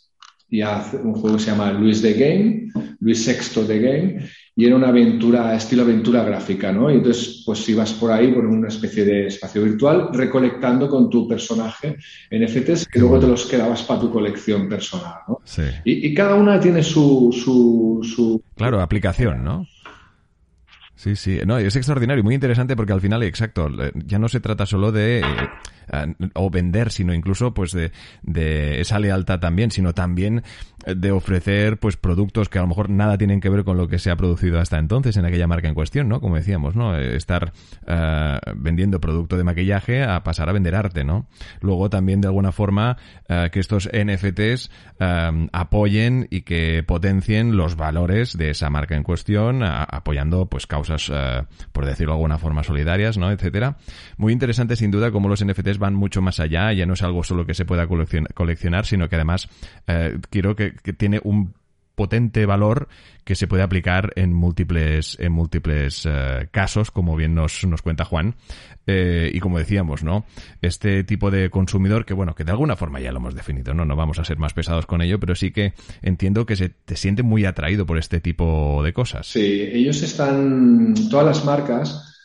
ya 0.49 0.85
un 1.03 1.13
juego 1.13 1.37
que 1.37 1.43
se 1.43 1.51
llama 1.51 1.71
Louis 1.71 2.01
the 2.01 2.13
Game, 2.13 2.71
Luis 2.99 3.23
Sexto 3.23 3.65
the 3.65 3.79
Game, 3.79 4.29
y 4.55 4.65
era 4.65 4.75
una 4.75 4.87
aventura, 4.87 5.55
estilo 5.55 5.83
aventura 5.83 6.23
gráfica, 6.23 6.71
¿no? 6.71 6.89
Y 6.89 6.95
entonces, 6.95 7.43
pues 7.45 7.67
ibas 7.69 7.93
por 7.93 8.11
ahí, 8.11 8.31
por 8.31 8.45
una 8.45 8.69
especie 8.69 9.05
de 9.05 9.27
espacio 9.27 9.63
virtual, 9.63 10.09
recolectando 10.13 10.89
con 10.89 11.09
tu 11.11 11.27
personaje 11.27 11.97
NFTs 12.31 12.87
que 12.87 12.99
luego 12.99 13.19
te 13.19 13.27
los 13.27 13.45
quedabas 13.45 13.83
para 13.83 13.99
tu 13.99 14.11
colección 14.11 14.67
personal, 14.67 15.15
¿no? 15.27 15.41
Sí. 15.43 15.61
Y, 15.83 16.13
cada 16.15 16.33
una 16.33 16.59
tiene 16.59 16.81
su, 16.81 17.29
su, 17.31 18.01
su... 18.03 18.41
Claro, 18.55 18.81
aplicación, 18.81 19.43
¿no? 19.43 19.67
Sí, 20.95 21.15
sí, 21.15 21.39
no, 21.45 21.59
es 21.59 21.75
extraordinario 21.75 22.21
y 22.21 22.23
muy 22.23 22.33
interesante 22.33 22.75
porque 22.75 22.93
al 22.93 23.01
final, 23.01 23.21
exacto, 23.21 23.69
ya 23.93 24.17
no 24.17 24.27
se 24.27 24.39
trata 24.39 24.65
solo 24.65 24.91
de 24.91 25.21
o 26.33 26.49
vender, 26.49 26.91
sino 26.91 27.13
incluso 27.13 27.53
pues 27.53 27.71
de, 27.71 27.91
esa 28.79 28.99
lealtad 28.99 29.39
también, 29.39 29.71
sino 29.71 29.93
también 29.93 30.43
de 30.85 31.11
ofrecer 31.11 31.79
pues 31.79 31.97
productos 31.97 32.49
que 32.49 32.59
a 32.59 32.61
lo 32.61 32.67
mejor 32.67 32.89
nada 32.89 33.17
tienen 33.17 33.41
que 33.41 33.49
ver 33.49 33.63
con 33.63 33.77
lo 33.77 33.87
que 33.87 33.99
se 33.99 34.11
ha 34.11 34.15
producido 34.15 34.59
hasta 34.59 34.77
entonces 34.77 35.17
en 35.17 35.25
aquella 35.25 35.47
marca 35.47 35.67
en 35.67 35.73
cuestión, 35.73 36.07
¿no? 36.07 36.21
Como 36.21 36.35
decíamos, 36.35 36.75
¿no? 36.75 36.97
Estar 36.97 37.51
uh, 37.87 38.51
vendiendo 38.55 38.99
producto 38.99 39.37
de 39.37 39.43
maquillaje 39.43 40.03
a 40.03 40.23
pasar 40.23 40.49
a 40.49 40.53
vender 40.53 40.75
arte, 40.75 41.03
¿no? 41.03 41.27
Luego 41.61 41.89
también 41.89 42.21
de 42.21 42.27
alguna 42.27 42.51
forma 42.51 42.97
que 43.51 43.59
estos 43.59 43.89
NFTs 43.91 44.71
apoyen 45.51 46.27
y 46.29 46.41
que 46.41 46.83
potencien 46.83 47.57
los 47.57 47.75
valores 47.75 48.37
de 48.37 48.51
esa 48.51 48.69
marca 48.69 48.95
en 48.95 49.03
cuestión, 49.03 49.63
apoyando 49.63 50.47
pues 50.47 50.67
causas, 50.67 51.11
por 51.71 51.85
decirlo 51.85 52.13
de 52.13 52.17
alguna 52.17 52.37
forma, 52.37 52.63
solidarias, 52.63 53.17
¿no? 53.17 53.31
Etcétera. 53.31 53.77
Muy 54.17 54.33
interesante 54.33 54.75
sin 54.75 54.91
duda 54.91 55.11
cómo 55.11 55.29
los 55.29 55.43
NFTs 55.43 55.76
van 55.77 55.95
mucho 55.95 56.21
más 56.21 56.39
allá, 56.39 56.71
ya 56.73 56.85
no 56.85 56.93
es 56.93 57.01
algo 57.01 57.23
solo 57.23 57.45
que 57.45 57.53
se 57.53 57.65
pueda 57.65 57.87
coleccionar, 57.87 58.85
sino 58.85 59.09
que 59.09 59.15
además 59.15 59.49
quiero 60.29 60.55
que 60.55 60.67
que, 60.71 60.93
tiene 60.93 61.19
un 61.23 61.53
potente 61.95 62.45
valor 62.45 62.87
que 63.23 63.35
se 63.35 63.47
puede 63.47 63.63
aplicar 63.63 64.13
en 64.15 64.31
múltiples 64.31 65.17
en 65.19 65.31
múltiples 65.31 66.05
eh, 66.05 66.47
casos 66.51 66.91
como 66.91 67.15
bien 67.15 67.33
nos, 67.33 67.65
nos 67.65 67.81
cuenta 67.81 68.05
Juan. 68.05 68.35
Eh, 68.85 69.31
y 69.33 69.39
como 69.39 69.57
decíamos 69.57 70.03
no 70.03 70.23
este 70.61 71.03
tipo 71.03 71.31
de 71.31 71.49
consumidor 71.49 72.05
que 72.05 72.13
bueno 72.13 72.35
que 72.35 72.43
de 72.43 72.51
alguna 72.51 72.75
forma 72.75 73.01
ya 73.01 73.11
lo 73.11 73.17
hemos 73.17 73.35
definido 73.35 73.73
no 73.73 73.83
no 73.83 73.97
vamos 73.97 74.19
a 74.19 74.23
ser 74.23 74.37
más 74.37 74.53
pesados 74.53 74.85
con 74.85 75.01
ello 75.01 75.19
pero 75.19 75.35
sí 75.35 75.51
que 75.51 75.73
entiendo 76.01 76.45
que 76.45 76.55
se 76.55 76.69
te 76.69 76.95
siente 76.95 77.21
muy 77.21 77.43
atraído 77.43 77.85
por 77.85 77.97
este 77.97 78.21
tipo 78.21 78.81
de 78.83 78.93
cosas. 78.93 79.27
Sí 79.27 79.61
ellos 79.73 80.03
están 80.03 80.93
todas 81.09 81.25
las 81.25 81.45
marcas 81.45 82.16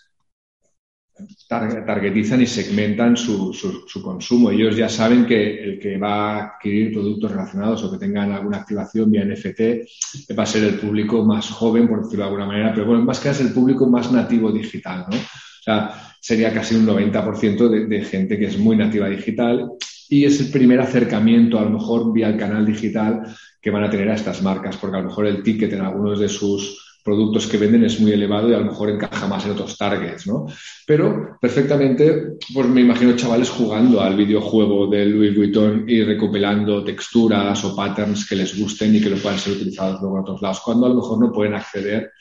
targetizan 1.86 2.42
y 2.42 2.46
segmentan 2.46 3.16
su, 3.16 3.52
su, 3.52 4.02
consumo. 4.02 4.50
Ellos 4.50 4.76
ya 4.76 4.88
saben 4.88 5.26
que 5.26 5.62
el 5.62 5.78
que 5.78 5.98
va 5.98 6.14
a 6.14 6.44
adquirir 6.46 6.92
productos 6.92 7.30
relacionados 7.30 7.84
o 7.84 7.90
que 7.90 7.98
tengan 7.98 8.32
alguna 8.32 8.58
activación 8.58 9.10
vía 9.10 9.24
NFT 9.24 10.36
va 10.38 10.42
a 10.42 10.46
ser 10.46 10.64
el 10.64 10.74
público 10.74 11.24
más 11.24 11.50
joven, 11.50 11.88
por 11.88 12.02
decirlo 12.02 12.24
de 12.24 12.28
alguna 12.30 12.46
manera, 12.46 12.72
pero 12.72 12.86
bueno, 12.86 13.04
más 13.04 13.20
que 13.20 13.30
es 13.30 13.40
el 13.40 13.52
público 13.52 13.86
más 13.86 14.10
nativo 14.10 14.50
digital, 14.50 15.06
¿no? 15.10 15.16
O 15.16 15.64
sea, 15.64 16.14
sería 16.20 16.52
casi 16.52 16.74
un 16.74 16.86
90% 16.86 17.68
de, 17.68 17.86
de 17.86 18.04
gente 18.04 18.38
que 18.38 18.46
es 18.46 18.58
muy 18.58 18.76
nativa 18.76 19.08
digital 19.08 19.70
y 20.08 20.24
es 20.24 20.40
el 20.40 20.50
primer 20.50 20.80
acercamiento, 20.80 21.58
a 21.58 21.62
lo 21.62 21.70
mejor 21.70 22.12
vía 22.12 22.28
el 22.28 22.36
canal 22.36 22.66
digital, 22.66 23.22
que 23.62 23.70
van 23.70 23.84
a 23.84 23.90
tener 23.90 24.10
a 24.10 24.14
estas 24.14 24.42
marcas, 24.42 24.76
porque 24.76 24.96
a 24.96 25.00
lo 25.00 25.08
mejor 25.08 25.26
el 25.26 25.42
ticket 25.42 25.72
en 25.72 25.82
algunos 25.82 26.18
de 26.18 26.28
sus 26.28 26.91
productos 27.02 27.46
que 27.46 27.58
venden 27.58 27.84
es 27.84 28.00
muy 28.00 28.12
elevado 28.12 28.48
y 28.48 28.54
a 28.54 28.58
lo 28.58 28.66
mejor 28.66 28.90
encaja 28.90 29.26
más 29.26 29.44
en 29.44 29.52
otros 29.52 29.76
targets, 29.76 30.26
¿no? 30.26 30.46
Pero 30.86 31.36
perfectamente, 31.40 32.36
pues 32.54 32.68
me 32.68 32.80
imagino 32.80 33.16
chavales 33.16 33.50
jugando 33.50 34.00
al 34.00 34.16
videojuego 34.16 34.86
de 34.86 35.06
Louis 35.06 35.36
Vuitton 35.36 35.84
y 35.88 36.02
recopilando 36.02 36.84
texturas 36.84 37.64
o 37.64 37.74
patterns 37.74 38.28
que 38.28 38.36
les 38.36 38.58
gusten 38.58 38.94
y 38.94 39.00
que 39.00 39.10
lo 39.10 39.16
puedan 39.16 39.38
ser 39.38 39.54
utilizados 39.54 40.00
luego 40.00 40.16
en 40.16 40.22
otros 40.22 40.42
lados, 40.42 40.60
cuando 40.60 40.86
a 40.86 40.90
lo 40.90 40.96
mejor 40.96 41.20
no 41.20 41.32
pueden 41.32 41.54
acceder 41.54 42.12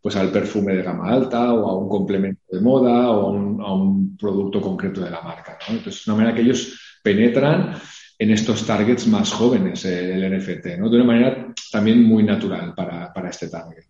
pues 0.00 0.14
al 0.14 0.30
perfume 0.30 0.74
de 0.74 0.82
gama 0.82 1.08
alta 1.08 1.52
o 1.52 1.68
a 1.68 1.74
un 1.76 1.88
complemento 1.88 2.42
de 2.48 2.60
moda 2.60 3.10
o 3.10 3.28
a 3.28 3.74
un, 3.74 4.16
producto 4.16 4.60
concreto 4.60 5.00
de 5.00 5.10
la 5.10 5.20
marca. 5.20 5.58
Entonces, 5.68 6.00
es 6.00 6.06
una 6.06 6.16
manera 6.16 6.34
que 6.34 6.42
ellos 6.42 6.98
penetran 7.02 7.74
en 8.18 8.30
estos 8.30 8.64
targets 8.64 9.06
más 9.08 9.32
jóvenes, 9.32 9.84
eh, 9.84 10.14
el 10.14 10.38
NFT, 10.38 10.78
¿no? 10.78 10.88
De 10.88 10.96
una 10.96 11.04
manera 11.04 11.52
también 11.70 12.02
muy 12.02 12.22
natural 12.22 12.72
para, 12.74 13.12
para 13.12 13.30
este 13.30 13.48
target. 13.48 13.84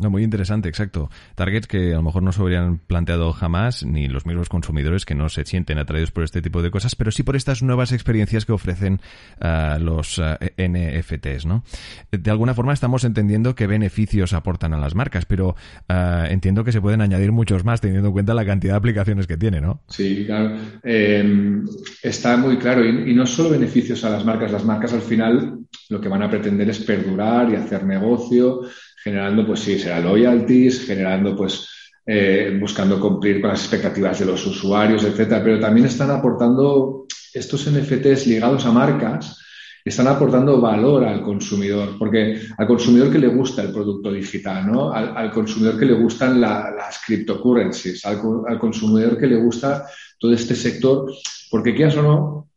No, 0.00 0.10
muy 0.10 0.22
interesante, 0.22 0.68
exacto. 0.68 1.10
Targets 1.34 1.66
que 1.66 1.92
a 1.92 1.96
lo 1.96 2.02
mejor 2.02 2.22
no 2.22 2.30
se 2.30 2.40
habrían 2.40 2.78
planteado 2.78 3.32
jamás, 3.32 3.84
ni 3.84 4.06
los 4.06 4.26
mismos 4.26 4.48
consumidores 4.48 5.04
que 5.04 5.16
no 5.16 5.28
se 5.28 5.44
sienten 5.44 5.78
atraídos 5.78 6.12
por 6.12 6.22
este 6.22 6.40
tipo 6.40 6.62
de 6.62 6.70
cosas, 6.70 6.94
pero 6.94 7.10
sí 7.10 7.24
por 7.24 7.34
estas 7.34 7.64
nuevas 7.64 7.90
experiencias 7.90 8.46
que 8.46 8.52
ofrecen 8.52 9.00
uh, 9.40 9.80
los 9.80 10.20
eh, 10.22 10.54
NFTs, 10.56 11.46
¿no? 11.46 11.64
De 12.12 12.30
alguna 12.30 12.54
forma 12.54 12.72
estamos 12.72 13.02
entendiendo 13.02 13.56
qué 13.56 13.66
beneficios 13.66 14.34
aportan 14.34 14.72
a 14.72 14.78
las 14.78 14.94
marcas, 14.94 15.24
pero 15.24 15.56
uh, 15.88 16.26
entiendo 16.28 16.62
que 16.62 16.70
se 16.70 16.80
pueden 16.80 17.00
añadir 17.00 17.32
muchos 17.32 17.64
más 17.64 17.80
teniendo 17.80 18.08
en 18.08 18.12
cuenta 18.12 18.34
la 18.34 18.46
cantidad 18.46 18.74
de 18.74 18.78
aplicaciones 18.78 19.26
que 19.26 19.36
tiene, 19.36 19.60
¿no? 19.60 19.82
Sí, 19.88 20.24
claro. 20.26 20.56
Eh, 20.84 21.60
está 22.04 22.36
muy 22.36 22.56
claro. 22.56 22.84
Y, 22.84 23.10
y 23.10 23.14
no 23.14 23.26
solo 23.26 23.50
beneficios 23.50 24.04
a 24.04 24.10
las 24.10 24.24
marcas, 24.24 24.52
las 24.52 24.64
marcas 24.64 24.92
al 24.92 25.02
final 25.02 25.58
lo 25.88 26.00
que 26.00 26.08
van 26.08 26.22
a 26.22 26.30
pretender 26.30 26.68
es 26.70 26.78
perdurar 26.80 27.50
y 27.50 27.56
hacer 27.56 27.84
negocio 27.84 28.62
generando, 29.08 29.46
pues 29.46 29.60
sí, 29.60 29.78
será 29.78 30.00
loyalties, 30.00 30.86
generando, 30.86 31.34
pues, 31.34 31.66
eh, 32.04 32.56
buscando 32.60 33.00
cumplir 33.00 33.40
con 33.40 33.50
las 33.50 33.60
expectativas 33.60 34.18
de 34.18 34.26
los 34.26 34.46
usuarios, 34.46 35.04
etcétera. 35.04 35.42
Pero 35.42 35.60
también 35.60 35.86
están 35.86 36.10
aportando 36.10 37.06
estos 37.32 37.66
NFTs 37.70 38.26
ligados 38.26 38.66
a 38.66 38.72
marcas, 38.72 39.38
están 39.84 40.08
aportando 40.08 40.60
valor 40.60 41.04
al 41.04 41.22
consumidor, 41.22 41.96
porque 41.98 42.40
al 42.58 42.66
consumidor 42.66 43.10
que 43.10 43.18
le 43.18 43.28
gusta 43.28 43.62
el 43.62 43.72
producto 43.72 44.12
digital, 44.12 44.70
¿no? 44.70 44.92
Al, 44.92 45.30
consumidor 45.30 45.78
que 45.78 45.86
le 45.86 45.94
gustan 45.94 46.40
las 46.40 47.00
cryptocurrencies, 47.06 48.04
al, 48.04 48.20
al, 48.46 48.58
consumidor 48.58 49.16
que 49.16 49.26
le 49.26 49.36
gusta 49.36 49.86
todo 50.18 50.32
este 50.34 50.54
sector, 50.54 51.10
porque 51.50 51.74
quieras 51.74 51.96
o 51.96 52.02
no, 52.02 52.47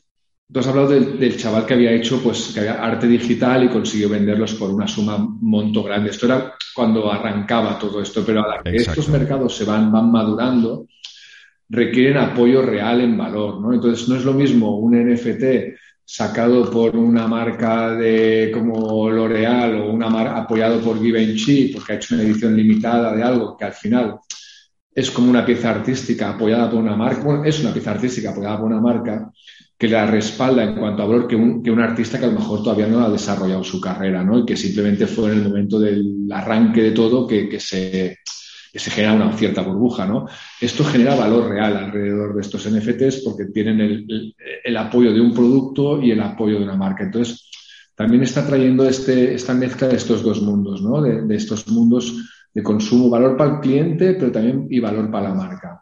Tú 0.51 0.60
has 0.60 0.67
hablado 0.67 0.89
del, 0.89 1.38
chaval 1.38 1.65
que 1.65 1.75
había 1.75 1.93
hecho 1.93 2.22
pues, 2.22 2.51
que 2.53 2.60
había 2.60 2.84
arte 2.84 3.08
digital 3.08 3.63
y 3.63 3.70
consiguió 3.70 4.10
venderlos 4.10 4.55
por 4.55 4.70
una 4.70 4.88
suma 4.88 5.17
monto 5.17 5.81
grande. 5.81 6.10
Esto 6.10 6.25
era 6.25 6.55
cuando 6.75 7.10
arrancaba 7.10 7.79
todo 7.79 8.01
esto, 8.01 8.24
pero 8.25 8.43
a 8.43 8.58
la 8.58 8.63
que 8.63 8.75
estos 8.75 9.08
mercados 9.08 9.55
se 9.55 9.63
van, 9.63 9.89
van 9.91 10.12
madurando, 10.12 10.88
requieren 11.70 12.17
apoyo 12.17 12.62
real 12.62 13.00
en 13.00 13.17
valor. 13.17 13.62
¿no? 13.62 13.74
Entonces, 13.74 14.10
no 14.10 14.17
es 14.17 14.25
lo 14.25 14.34
mismo 14.34 14.77
un 14.77 14.93
NFT 14.93 15.74
sacado 16.03 16.70
por 16.70 16.98
una 16.98 17.27
marca 17.27 17.91
de 17.91 18.51
como 18.53 19.10
L'Oreal 19.10 19.75
o 19.75 19.93
una 19.93 20.10
marca 20.10 20.39
apoyado 20.39 20.81
por 20.81 21.01
Givenchy 21.01 21.70
porque 21.70 21.93
ha 21.93 21.96
hecho 21.96 22.15
una 22.15 22.24
edición 22.24 22.58
limitada 22.58 23.15
de 23.15 23.24
algo 23.24 23.55
que 23.55 23.63
al 23.63 23.72
final 23.72 24.20
es 24.93 25.10
como 25.10 25.29
una 25.29 25.46
pieza 25.46 25.70
artística 25.70 26.31
apoyada 26.31 26.70
por 26.70 26.79
una 26.79 26.98
marca, 26.98 27.24
bueno, 27.24 27.46
es 27.46 27.62
una 27.62 27.72
pieza 27.72 27.91
artística 27.91 28.31
apoyada 28.31 28.58
por 28.58 28.67
una 28.67 28.81
marca 28.81 29.31
que 29.81 29.88
la 29.88 30.05
respalda 30.05 30.63
en 30.63 30.75
cuanto 30.75 31.01
a 31.01 31.07
valor 31.07 31.27
que 31.27 31.35
un, 31.35 31.63
que 31.63 31.71
un 31.71 31.81
artista 31.81 32.19
que 32.19 32.25
a 32.25 32.27
lo 32.27 32.38
mejor 32.38 32.61
todavía 32.61 32.85
no 32.85 33.03
ha 33.03 33.09
desarrollado 33.09 33.63
su 33.63 33.81
carrera, 33.81 34.23
¿no? 34.23 34.38
Y 34.38 34.45
que 34.45 34.55
simplemente 34.55 35.07
fue 35.07 35.31
en 35.31 35.39
el 35.39 35.43
momento 35.45 35.79
del 35.79 36.27
arranque 36.31 36.83
de 36.83 36.91
todo 36.91 37.25
que, 37.25 37.50
que 37.50 37.59
se, 37.59 38.19
que 38.71 38.77
se 38.77 38.91
genera 38.91 39.13
una 39.13 39.35
cierta 39.35 39.63
burbuja, 39.63 40.05
¿no? 40.05 40.27
Esto 40.61 40.83
genera 40.83 41.15
valor 41.15 41.50
real 41.50 41.75
alrededor 41.77 42.35
de 42.35 42.41
estos 42.41 42.69
NFTs 42.69 43.23
porque 43.25 43.45
tienen 43.45 43.81
el, 43.81 44.35
el, 44.63 44.77
apoyo 44.77 45.11
de 45.11 45.19
un 45.19 45.33
producto 45.33 46.00
y 46.00 46.11
el 46.11 46.21
apoyo 46.21 46.59
de 46.59 46.65
una 46.65 46.77
marca. 46.77 47.03
Entonces, 47.03 47.50
también 47.95 48.21
está 48.21 48.45
trayendo 48.45 48.88
este, 48.88 49.33
esta 49.33 49.55
mezcla 49.55 49.88
de 49.88 49.95
estos 49.95 50.21
dos 50.21 50.43
mundos, 50.43 50.83
¿no? 50.83 51.01
De, 51.01 51.23
de 51.23 51.35
estos 51.35 51.67
mundos 51.69 52.13
de 52.53 52.61
consumo, 52.61 53.09
valor 53.09 53.35
para 53.35 53.55
el 53.55 53.59
cliente, 53.61 54.13
pero 54.13 54.31
también 54.31 54.67
y 54.69 54.79
valor 54.79 55.09
para 55.09 55.29
la 55.29 55.33
marca. 55.33 55.80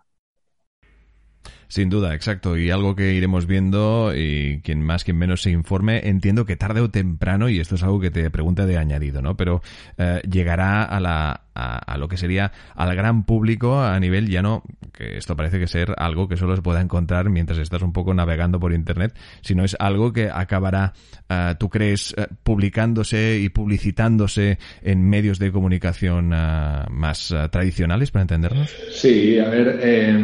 Sin 1.70 1.90
duda, 1.92 2.16
exacto. 2.16 2.58
Y 2.58 2.72
algo 2.72 2.96
que 2.96 3.14
iremos 3.14 3.46
viendo 3.46 4.12
y 4.16 4.60
quien 4.64 4.82
más, 4.82 5.04
quien 5.04 5.18
menos 5.18 5.44
se 5.44 5.52
informe, 5.52 6.10
entiendo 6.10 6.44
que 6.44 6.56
tarde 6.56 6.82
o 6.82 6.90
temprano, 6.90 7.48
y 7.48 7.60
esto 7.60 7.76
es 7.76 7.84
algo 7.84 8.00
que 8.00 8.10
te 8.10 8.28
pregunta 8.32 8.66
de 8.66 8.78
añadido, 8.78 9.22
¿no? 9.22 9.38
Pero 9.38 9.62
eh, 10.00 10.20
llegará 10.28 10.84
a 10.84 11.00
la, 11.00 11.44
a, 11.60 11.98
lo 11.98 12.08
que 12.08 12.18
sería 12.18 12.52
al 12.76 12.96
gran 12.96 13.24
público 13.24 13.82
a 13.82 14.00
nivel 14.00 14.30
ya 14.30 14.42
no, 14.42 14.64
que 14.94 15.18
esto 15.18 15.36
parece 15.36 15.60
que 15.60 15.68
ser 15.68 15.94
algo 15.98 16.28
que 16.28 16.38
solo 16.38 16.56
se 16.56 16.62
pueda 16.62 16.82
encontrar 16.82 17.30
mientras 17.30 17.60
estás 17.60 17.82
un 17.82 17.94
poco 17.94 18.14
navegando 18.14 18.60
por 18.60 18.74
Internet, 18.74 19.18
sino 19.42 19.64
es 19.64 19.76
algo 19.80 20.14
que 20.14 20.30
acabará, 20.30 20.94
uh, 21.30 21.56
tú 21.60 21.70
crees, 21.70 22.14
uh, 22.18 22.34
publicándose 22.44 23.40
y 23.40 23.50
publicitándose 23.50 24.58
en 24.82 25.08
medios 25.08 25.40
de 25.40 25.52
comunicación 25.52 26.34
uh, 26.34 26.90
más 26.90 27.34
tradicionales, 27.52 28.12
para 28.12 28.24
entendernos? 28.24 28.74
Sí, 28.92 29.40
a 29.40 29.50
ver, 29.50 29.80
eh, 29.82 30.18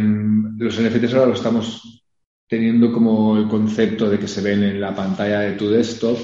los 0.57 0.79
NFTs 0.79 1.13
ahora 1.13 1.34
estamos 1.35 2.03
teniendo 2.47 2.91
como 2.91 3.37
el 3.37 3.47
concepto 3.47 4.09
de 4.09 4.19
que 4.19 4.27
se 4.27 4.41
ven 4.41 4.63
en 4.63 4.81
la 4.81 4.95
pantalla 4.95 5.41
de 5.41 5.53
tu 5.53 5.69
desktop, 5.69 6.17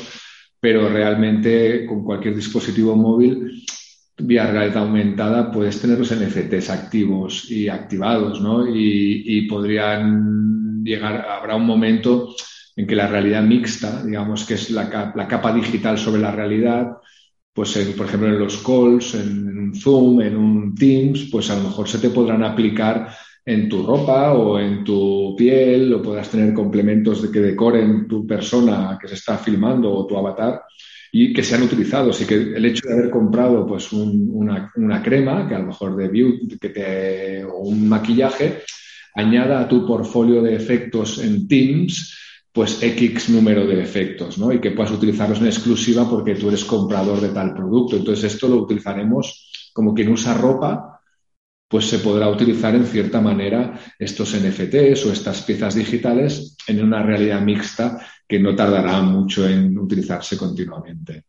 pero 0.60 0.89
realmente 0.89 1.86
con 1.86 2.03
cualquier 2.03 2.36
dispositivo 2.36 2.96
móvil 2.96 3.63
vía 4.24 4.48
realidad 4.48 4.84
aumentada 4.84 5.51
puedes 5.51 5.80
tener 5.82 6.00
los 6.00 6.13
NFTs 6.13 6.70
activos 6.70 7.50
y 7.50 7.68
activados, 7.70 8.41
¿no? 8.41 8.65
Y, 8.68 9.48
podrían 9.48 10.84
llegar, 10.84 11.25
habrá 11.27 11.56
un 11.56 11.65
momento 11.65 12.36
en 12.75 12.88
que 12.88 12.96
la 12.96 13.08
realidad 13.08 13.44
mixta, 13.44 14.03
digamos 14.03 14.46
que 14.46 14.56
es 14.56 14.70
la, 14.72 14.89
capa 14.89 15.53
digital 15.53 15.98
sobre 15.98 16.22
la 16.22 16.32
realidad, 16.32 16.98
pues 17.53 17.77
por 17.98 18.06
ejemplo 18.06 18.30
en 18.30 18.39
los 18.39 18.58
calls, 18.58 19.15
en, 19.15 19.58
un 19.58 19.75
Zoom, 19.75 20.22
en 20.22 20.38
un 20.38 20.75
Teams, 20.75 21.30
pues 21.32 21.50
a 21.50 21.56
lo 21.56 21.63
mejor 21.63 21.88
se 21.88 22.00
te 22.00 22.10
podrán 22.10 22.44
aplicar 22.44 23.13
en 23.45 23.67
tu 23.67 23.83
ropa 23.83 24.33
o 24.33 24.60
en 24.60 24.83
tu 24.83 25.36
piel 25.36 25.93
o 25.93 26.01
podrás 26.01 26.29
tener 26.29 26.53
complementos 26.53 27.25
que 27.27 27.39
decoren 27.39 28.07
tu 28.07 28.25
persona 28.25 28.98
que 29.01 29.07
se 29.07 29.15
está 29.15 29.38
filmando 29.38 29.91
o 29.91 30.05
tu 30.05 30.17
avatar 30.17 30.62
y 31.12 31.33
que 31.33 31.43
sean 31.43 31.63
utilizados 31.63 32.21
y 32.21 32.25
que 32.25 32.36
el 32.36 32.65
hecho 32.65 32.88
de 32.88 32.93
haber 32.93 33.10
comprado 33.10 33.65
pues 33.67 33.91
una, 33.91 34.71
una, 34.75 35.03
crema, 35.03 35.48
que 35.48 35.55
a 35.55 35.60
lo 35.60 35.67
mejor 35.67 35.95
de 35.98 36.07
beauty, 36.07 36.57
que 36.57 36.69
te, 36.69 37.43
o 37.43 37.57
un 37.57 37.89
maquillaje, 37.89 38.63
añada 39.15 39.60
a 39.60 39.67
tu 39.67 39.86
portfolio 39.86 40.41
de 40.41 40.55
efectos 40.55 41.17
en 41.17 41.48
Teams 41.48 42.17
pues 42.53 42.83
X 42.83 43.29
número 43.29 43.65
de 43.65 43.81
efectos, 43.81 44.38
¿no? 44.38 44.51
Y 44.51 44.60
que 44.60 44.71
puedas 44.71 44.91
utilizarlos 44.91 45.39
en 45.39 45.48
exclusiva 45.48 46.10
porque 46.10 46.36
tú 46.36 46.50
eres 46.50 46.65
comprador 46.65 47.21
de 47.21 47.29
tal 47.29 47.53
producto. 47.53 47.95
Entonces, 47.95 48.33
esto 48.33 48.50
lo 48.50 48.57
utilizaremos 48.57 49.71
como 49.74 49.93
quien 49.93 50.10
usa 50.10 50.33
ropa, 50.33 50.90
pues 51.72 51.86
se 51.86 52.00
podrá 52.00 52.28
utilizar 52.28 52.75
en 52.75 52.86
cierta 52.86 53.22
manera 53.22 53.80
estos 53.98 54.36
NFTs 54.36 55.06
o 55.06 55.13
estas 55.13 55.42
piezas 55.44 55.74
digitales 55.74 56.58
en 56.68 56.84
una 56.84 57.01
realidad 57.01 57.42
mixta 57.42 57.98
que 58.28 58.40
no 58.40 58.54
tardará 58.54 59.01
mucho 59.01 59.48
en 59.48 59.78
utilizarse 59.78 60.38
continuamente. 60.38 61.24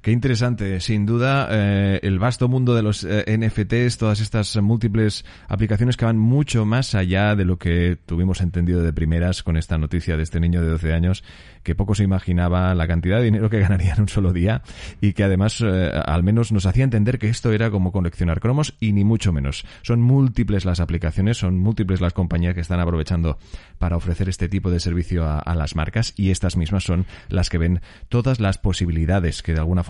Qué 0.00 0.12
interesante, 0.12 0.80
sin 0.80 1.06
duda, 1.06 1.48
eh, 1.50 1.98
el 2.04 2.20
vasto 2.20 2.46
mundo 2.46 2.74
de 2.74 2.82
los 2.82 3.02
eh, 3.02 3.24
NFTs, 3.36 3.98
todas 3.98 4.20
estas 4.20 4.56
múltiples 4.62 5.24
aplicaciones 5.48 5.96
que 5.96 6.04
van 6.04 6.18
mucho 6.18 6.64
más 6.64 6.94
allá 6.94 7.34
de 7.34 7.44
lo 7.44 7.58
que 7.58 7.98
tuvimos 8.06 8.40
entendido 8.40 8.82
de 8.82 8.92
primeras 8.92 9.42
con 9.42 9.56
esta 9.56 9.76
noticia 9.76 10.16
de 10.16 10.22
este 10.22 10.38
niño 10.38 10.62
de 10.62 10.70
12 10.70 10.92
años 10.92 11.24
que 11.64 11.74
poco 11.74 11.94
se 11.94 12.04
imaginaba 12.04 12.74
la 12.74 12.86
cantidad 12.86 13.18
de 13.18 13.24
dinero 13.24 13.50
que 13.50 13.58
ganaría 13.60 13.94
en 13.94 14.02
un 14.02 14.08
solo 14.08 14.32
día 14.32 14.62
y 15.00 15.12
que 15.12 15.24
además 15.24 15.60
eh, 15.60 15.90
al 15.92 16.22
menos 16.22 16.52
nos 16.52 16.64
hacía 16.64 16.84
entender 16.84 17.18
que 17.18 17.28
esto 17.28 17.52
era 17.52 17.70
como 17.70 17.92
coleccionar 17.92 18.40
cromos 18.40 18.74
y 18.80 18.92
ni 18.92 19.04
mucho 19.04 19.32
menos. 19.32 19.66
Son 19.82 20.00
múltiples 20.00 20.64
las 20.64 20.80
aplicaciones, 20.80 21.36
son 21.38 21.58
múltiples 21.58 22.00
las 22.00 22.12
compañías 22.12 22.54
que 22.54 22.60
están 22.60 22.80
aprovechando 22.80 23.38
para 23.78 23.96
ofrecer 23.96 24.28
este 24.28 24.48
tipo 24.48 24.70
de 24.70 24.80
servicio 24.80 25.26
a, 25.26 25.54
las 25.54 25.74
marcas 25.74 26.14
y 26.16 26.30
estas 26.30 26.56
mismas 26.56 26.84
son 26.84 27.04
las 27.28 27.50
que 27.50 27.58
ven 27.58 27.80
todas 28.08 28.38
las 28.38 28.58
posibilidades 28.58 29.42
que 29.42 29.52
de 29.52 29.58
alguna 29.58 29.82
forma 29.82 29.87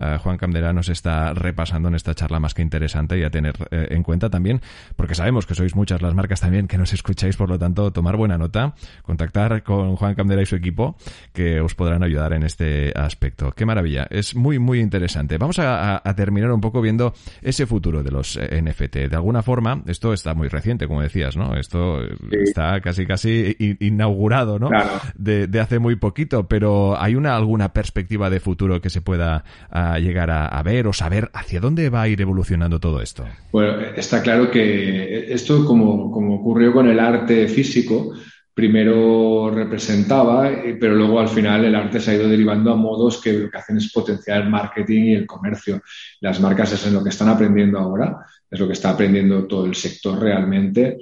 eh, 0.00 0.18
Juan 0.22 0.36
Camdera 0.36 0.72
nos 0.72 0.88
está 0.88 1.34
repasando 1.34 1.88
en 1.88 1.94
esta 1.94 2.14
charla 2.14 2.40
más 2.40 2.54
que 2.54 2.62
interesante 2.62 3.18
y 3.18 3.24
a 3.24 3.30
tener 3.30 3.54
eh, 3.70 3.88
en 3.90 4.02
cuenta 4.02 4.30
también, 4.30 4.60
porque 4.96 5.14
sabemos 5.14 5.46
que 5.46 5.54
sois 5.54 5.74
muchas 5.74 6.02
las 6.02 6.14
marcas 6.14 6.40
también 6.40 6.68
que 6.68 6.78
nos 6.78 6.92
escucháis, 6.92 7.36
por 7.36 7.48
lo 7.48 7.58
tanto, 7.58 7.92
tomar 7.92 8.16
buena 8.16 8.38
nota, 8.38 8.74
contactar 9.02 9.62
con 9.62 9.96
Juan 9.96 10.14
Camdera 10.14 10.42
y 10.42 10.46
su 10.46 10.56
equipo 10.56 10.96
que 11.32 11.60
os 11.60 11.74
podrán 11.74 12.02
ayudar 12.02 12.32
en 12.32 12.42
este 12.42 12.92
aspecto. 12.94 13.52
Qué 13.52 13.66
maravilla, 13.66 14.06
es 14.10 14.34
muy, 14.34 14.58
muy 14.58 14.80
interesante. 14.80 15.38
Vamos 15.38 15.58
a, 15.58 16.02
terminar 16.16 16.52
un 16.52 16.60
poco 16.60 16.82
viendo 16.82 17.14
ese 17.40 17.66
futuro 17.66 18.02
de 18.02 18.10
los 18.10 18.36
eh, 18.36 18.60
NFT. 18.60 19.08
De 19.08 19.16
alguna 19.16 19.42
forma, 19.42 19.82
esto 19.86 20.12
está 20.12 20.34
muy 20.34 20.48
reciente, 20.48 20.86
como 20.86 21.00
decías, 21.00 21.36
¿no? 21.36 21.56
Esto 21.56 22.02
está 22.30 22.80
casi, 22.80 23.06
casi 23.06 23.56
inaugurado, 23.80 24.58
¿no? 24.58 24.68
De, 25.14 25.48
hace 25.60 25.78
muy 25.78 25.96
poquito, 25.96 26.48
pero 26.48 27.00
¿hay 27.00 27.14
una 27.14 27.34
alguna 27.36 27.72
perspectiva 27.72 28.28
de 28.30 28.40
futuro 28.40 28.80
que 28.80 28.90
se 28.90 29.00
pueda 29.00 29.31
ah, 29.70 29.98
llegar 29.98 30.30
a, 30.30 30.62
ver 30.62 30.86
o 30.86 30.92
saber 30.92 31.30
hacia 31.32 31.60
dónde 31.60 31.90
va 31.90 32.02
a 32.02 32.08
ir 32.08 32.20
evolucionando 32.20 32.78
todo 32.78 33.00
esto? 33.00 33.24
Bueno, 33.50 33.80
está 33.96 34.22
claro 34.22 34.50
que 34.50 35.32
esto, 35.32 35.64
como, 35.64 36.10
como 36.10 36.36
ocurrió 36.36 36.72
con 36.72 36.88
el 36.88 37.00
arte 37.00 37.48
físico, 37.48 38.12
primero 38.54 39.50
representaba, 39.50 40.50
eh, 40.50 40.76
pero 40.78 40.94
luego 40.94 41.18
al 41.20 41.28
final 41.28 41.64
el 41.64 41.74
arte 41.74 42.00
se 42.00 42.10
ha 42.10 42.14
ido 42.14 42.28
derivando 42.28 42.72
a 42.72 42.76
modos 42.76 43.20
que 43.20 43.32
lo 43.32 43.50
que 43.50 43.58
hacen 43.58 43.78
es 43.78 43.90
potenciar 43.92 44.42
el 44.42 44.50
marketing 44.50 45.02
y 45.02 45.14
el 45.14 45.26
comercio. 45.26 45.80
Las 46.20 46.40
marcas 46.40 46.72
es 46.72 46.86
en 46.86 46.94
lo 46.94 47.02
que 47.02 47.10
están 47.10 47.28
aprendiendo 47.28 47.78
ahora, 47.78 48.18
es 48.50 48.60
lo 48.60 48.66
que 48.66 48.74
está 48.74 48.90
aprendiendo 48.90 49.46
todo 49.46 49.66
el 49.66 49.74
sector 49.74 50.20
realmente 50.20 50.98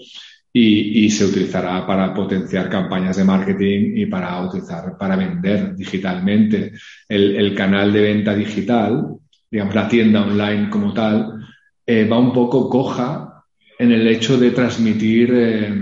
y, 0.53 1.09
se 1.11 1.27
utilizará 1.27 1.87
para 1.87 2.13
potenciar 2.13 2.69
campañas 2.69 3.17
de 3.17 3.25
marketing 3.25 3.93
y 3.97 4.07
para 4.07 4.41
utilizar 4.43 4.97
para 4.99 5.17
vender 5.17 5.77
digitalmente. 5.77 6.73
El, 7.09 7.55
canal 7.55 7.93
de 7.93 8.01
venta 8.01 8.35
digital, 8.35 9.17
digamos 9.51 9.75
la 9.75 9.89
tienda 9.89 10.23
online 10.23 10.69
como 10.69 10.93
tal, 10.93 11.47
eh, 11.87 12.05
va 12.05 12.19
un 12.19 12.33
poco 12.33 12.69
coja 12.69 13.45
en 13.79 13.93
el 13.93 14.07
hecho 14.09 14.39
de 14.39 14.51
transmitir 14.51 15.31
eh, 15.33 15.75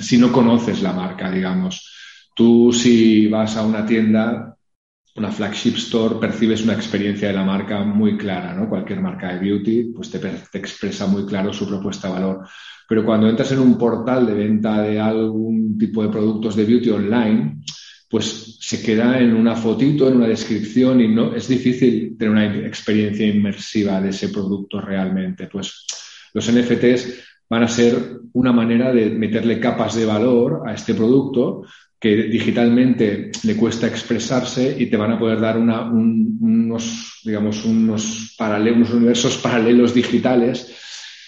si 0.00 0.18
no 0.18 0.30
conoces 0.30 0.82
la 0.82 0.92
marca, 0.92 1.30
digamos. 1.30 2.30
Tú 2.34 2.72
si 2.72 3.26
vas 3.26 3.56
a 3.56 3.62
una 3.62 3.84
tienda, 3.84 4.56
una 5.16 5.30
flagship 5.30 5.76
store, 5.76 6.20
percibes 6.20 6.62
una 6.62 6.74
experiencia 6.74 7.28
de 7.28 7.34
la 7.34 7.44
marca 7.44 7.82
muy 7.82 8.16
clara, 8.16 8.54
¿no? 8.54 8.68
Cualquier 8.68 9.00
marca 9.00 9.32
de 9.32 9.40
beauty, 9.40 9.92
pues 9.94 10.10
te, 10.10 10.18
te 10.18 10.58
expresa 10.58 11.06
muy 11.06 11.26
claro 11.26 11.52
su 11.52 11.66
propuesta 11.66 12.08
de 12.08 12.14
valor. 12.14 12.46
Pero 12.88 13.04
cuando 13.04 13.28
entras 13.28 13.52
en 13.52 13.60
un 13.60 13.76
portal 13.76 14.26
de 14.26 14.34
venta 14.34 14.82
de 14.82 14.98
algún 14.98 15.76
tipo 15.78 16.02
de 16.02 16.08
productos 16.08 16.56
de 16.56 16.64
beauty 16.64 16.90
online, 16.90 17.62
pues 18.08 18.56
se 18.60 18.82
queda 18.82 19.20
en 19.20 19.34
una 19.34 19.54
fotito, 19.54 20.08
en 20.08 20.16
una 20.16 20.26
descripción 20.26 21.00
y 21.00 21.06
no 21.06 21.34
es 21.34 21.46
difícil 21.46 22.16
tener 22.18 22.32
una 22.32 22.66
experiencia 22.66 23.24
inmersiva 23.26 24.00
de 24.00 24.08
ese 24.08 24.30
producto 24.30 24.80
realmente. 24.80 25.46
Pues 25.46 25.86
los 26.34 26.50
NFTs 26.50 27.22
van 27.48 27.62
a 27.62 27.68
ser 27.68 28.20
una 28.32 28.52
manera 28.52 28.92
de 28.92 29.10
meterle 29.10 29.60
capas 29.60 29.94
de 29.94 30.06
valor 30.06 30.62
a 30.66 30.74
este 30.74 30.94
producto 30.94 31.62
que 32.00 32.16
digitalmente 32.16 33.30
le 33.44 33.56
cuesta 33.56 33.86
expresarse 33.86 34.74
y 34.78 34.86
te 34.86 34.96
van 34.96 35.12
a 35.12 35.18
poder 35.18 35.38
dar 35.38 35.58
unos, 35.58 37.20
digamos, 37.22 37.64
unos, 37.66 38.34
paralelos, 38.38 38.90
universos 38.94 39.36
paralelos 39.36 39.92
digitales 39.92 40.74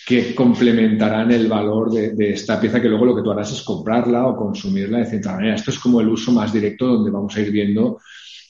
que 0.06 0.34
complementarán 0.34 1.30
el 1.30 1.46
valor 1.46 1.92
de, 1.92 2.14
de, 2.14 2.32
esta 2.32 2.58
pieza 2.58 2.80
que 2.80 2.88
luego 2.88 3.04
lo 3.04 3.14
que 3.14 3.22
tú 3.22 3.30
harás 3.30 3.52
es 3.52 3.62
comprarla 3.62 4.26
o 4.26 4.36
consumirla 4.36 4.98
de 4.98 5.06
cierta 5.06 5.34
manera. 5.34 5.54
Esto 5.54 5.70
es 5.70 5.78
como 5.78 6.00
el 6.00 6.08
uso 6.08 6.32
más 6.32 6.52
directo 6.52 6.86
donde 6.86 7.10
vamos 7.10 7.36
a 7.36 7.40
ir 7.40 7.50
viendo 7.50 8.00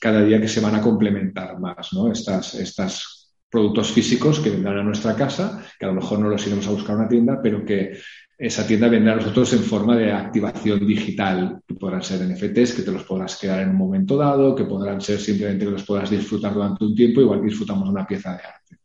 cada 0.01 0.23
día 0.23 0.41
que 0.41 0.49
se 0.49 0.61
van 0.61 0.77
a 0.77 0.81
complementar 0.81 1.59
más 1.59 1.93
¿no? 1.93 2.11
estas, 2.11 2.55
estas 2.55 3.23
productos 3.53 3.93
físicos 3.93 4.41
que 4.41 4.51
vendrán 4.51 4.79
a 4.79 4.83
nuestra 4.83 5.15
casa, 5.15 5.63
que 5.79 5.85
a 5.85 5.89
lo 5.89 5.95
mejor 5.95 6.19
no 6.19 6.29
los 6.29 6.47
iremos 6.47 6.67
a 6.67 6.71
buscar 6.71 6.95
a 6.95 7.01
una 7.01 7.09
tienda, 7.09 7.41
pero 7.43 7.65
que 7.65 7.99
esa 8.43 8.67
tienda 8.67 8.89
vendrá 8.89 9.13
a 9.13 9.17
nosotros 9.17 9.53
en 9.53 9.63
forma 9.63 9.97
de 9.97 10.11
activación 10.11 10.85
digital, 10.85 11.63
que 11.65 11.75
podrán 11.77 12.03
ser 12.03 12.23
NFTs, 12.23 12.75
que 12.75 12.83
te 12.83 12.91
los 12.91 13.05
podrás 13.05 13.37
quedar 13.37 13.61
en 13.61 13.71
un 13.71 13.77
momento 13.77 14.17
dado, 14.17 14.57
que 14.57 14.65
podrán 14.65 15.01
ser 15.01 15.21
simplemente 15.21 15.65
que 15.65 15.71
los 15.71 15.85
puedas 15.85 16.11
disfrutar 16.11 16.53
durante 16.53 16.85
un 16.85 16.93
tiempo, 16.93 17.21
igual 17.21 17.41
disfrutamos 17.41 17.89
una 17.89 18.05
pieza 18.05 18.33
de 18.33 18.43
arte. 18.43 18.82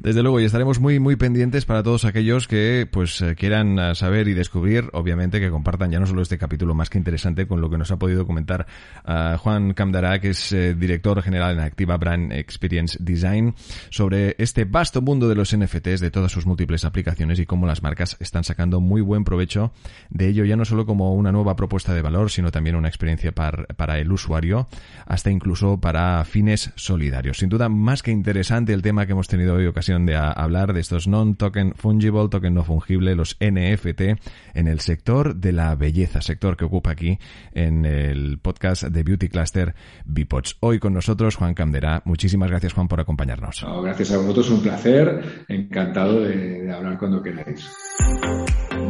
Desde 0.00 0.22
luego, 0.22 0.38
y 0.38 0.44
estaremos 0.44 0.78
muy, 0.78 1.00
muy 1.00 1.16
pendientes 1.16 1.64
para 1.64 1.82
todos 1.82 2.04
aquellos 2.04 2.46
que 2.46 2.88
pues 2.88 3.20
eh, 3.20 3.34
quieran 3.34 3.80
eh, 3.80 3.94
saber 3.96 4.28
y 4.28 4.32
descubrir, 4.32 4.88
obviamente, 4.92 5.40
que 5.40 5.50
compartan 5.50 5.90
ya 5.90 5.98
no 5.98 6.06
solo 6.06 6.22
este 6.22 6.38
capítulo 6.38 6.72
más 6.72 6.88
que 6.88 6.98
interesante 6.98 7.48
con 7.48 7.60
lo 7.60 7.68
que 7.68 7.78
nos 7.78 7.90
ha 7.90 7.98
podido 7.98 8.24
comentar 8.24 8.68
uh, 9.04 9.36
Juan 9.38 9.74
Camdará, 9.74 10.20
que 10.20 10.30
es 10.30 10.54
director 10.76 11.20
general 11.20 11.54
en 11.54 11.60
Activa 11.64 11.96
Brand 11.96 12.32
Experience 12.32 12.96
Design, 13.00 13.56
sobre 13.90 14.36
este 14.38 14.64
vasto 14.64 15.02
mundo 15.02 15.28
de 15.28 15.34
los 15.34 15.56
NFTs, 15.56 15.98
de 15.98 16.12
todas 16.12 16.30
sus 16.30 16.46
múltiples 16.46 16.84
aplicaciones 16.84 17.40
y 17.40 17.46
cómo 17.46 17.66
las 17.66 17.82
marcas 17.82 18.16
están 18.20 18.44
sacando 18.44 18.80
muy 18.80 19.00
buen 19.00 19.24
provecho 19.24 19.72
de 20.10 20.28
ello, 20.28 20.44
ya 20.44 20.54
no 20.54 20.64
solo 20.64 20.86
como 20.86 21.12
una 21.14 21.32
nueva 21.32 21.56
propuesta 21.56 21.92
de 21.92 22.02
valor, 22.02 22.30
sino 22.30 22.52
también 22.52 22.76
una 22.76 22.86
experiencia 22.86 23.32
para, 23.32 23.64
para 23.64 23.98
el 23.98 24.12
usuario, 24.12 24.68
hasta 25.06 25.32
incluso 25.32 25.80
para 25.80 26.24
fines 26.24 26.70
solidarios. 26.76 27.38
Sin 27.38 27.48
duda, 27.48 27.68
más 27.68 28.04
que 28.04 28.12
interesante 28.12 28.72
el 28.72 28.82
tema 28.82 29.04
que 29.04 29.12
hemos 29.12 29.26
tenido 29.26 29.56
hoy 29.56 29.66
ocasión 29.66 29.87
de 29.88 30.16
hablar 30.16 30.74
de 30.74 30.80
estos 30.80 31.08
non-token 31.08 31.72
fungible, 31.74 32.28
token 32.28 32.52
no 32.52 32.62
fungible, 32.62 33.14
los 33.14 33.38
NFT, 33.40 34.20
en 34.52 34.68
el 34.68 34.80
sector 34.80 35.36
de 35.36 35.52
la 35.52 35.74
belleza, 35.76 36.20
sector 36.20 36.56
que 36.58 36.66
ocupa 36.66 36.90
aquí 36.90 37.18
en 37.52 37.86
el 37.86 38.38
podcast 38.38 38.84
de 38.84 39.02
Beauty 39.02 39.28
Cluster 39.28 39.74
Bipods. 40.04 40.58
Hoy 40.60 40.78
con 40.78 40.92
nosotros 40.92 41.36
Juan 41.36 41.54
Camderá. 41.54 42.02
Muchísimas 42.04 42.50
gracias 42.50 42.74
Juan 42.74 42.88
por 42.88 43.00
acompañarnos. 43.00 43.64
gracias 43.82 44.12
a 44.12 44.18
vosotros, 44.18 44.50
un 44.50 44.62
placer. 44.62 45.44
Encantado 45.48 46.20
de 46.20 46.70
hablar 46.70 46.98
cuando 46.98 47.22
queráis. 47.22 47.66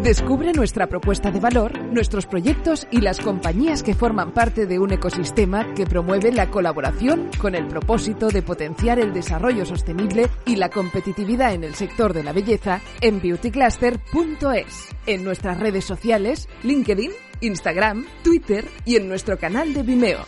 Descubre 0.02 0.52
nuestra 0.52 0.86
propuesta 0.86 1.32
de 1.32 1.40
valor, 1.40 1.76
nuestros 1.92 2.24
proyectos 2.26 2.86
y 2.90 3.00
las 3.00 3.18
compañías 3.18 3.82
que 3.82 3.94
forman 3.94 4.32
parte 4.32 4.66
de 4.66 4.78
un 4.78 4.92
ecosistema 4.92 5.74
que 5.74 5.86
promueve 5.86 6.30
la 6.30 6.50
colaboración 6.50 7.28
con 7.38 7.56
el 7.56 7.66
propósito 7.66 8.28
de 8.28 8.42
potenciar 8.42 9.00
el 9.00 9.12
desarrollo 9.12 9.66
sostenible 9.66 10.28
y 10.46 10.56
la 10.56 10.70
competitividad 10.70 11.52
en 11.52 11.64
el 11.64 11.74
sector 11.74 12.12
de 12.14 12.22
la 12.22 12.32
belleza 12.32 12.80
en 13.00 13.20
beautycluster.es, 13.20 14.88
en 15.06 15.24
nuestras 15.24 15.58
redes 15.58 15.84
sociales, 15.84 16.48
LinkedIn, 16.62 17.10
Instagram, 17.40 18.06
Twitter 18.22 18.66
y 18.84 18.96
en 18.96 19.08
nuestro 19.08 19.36
canal 19.36 19.74
de 19.74 19.82
Vimeo. 19.82 20.24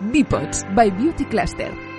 Bipods 0.00 0.66
by 0.74 0.90
Beauty 0.90 1.24
Cluster 1.24 1.93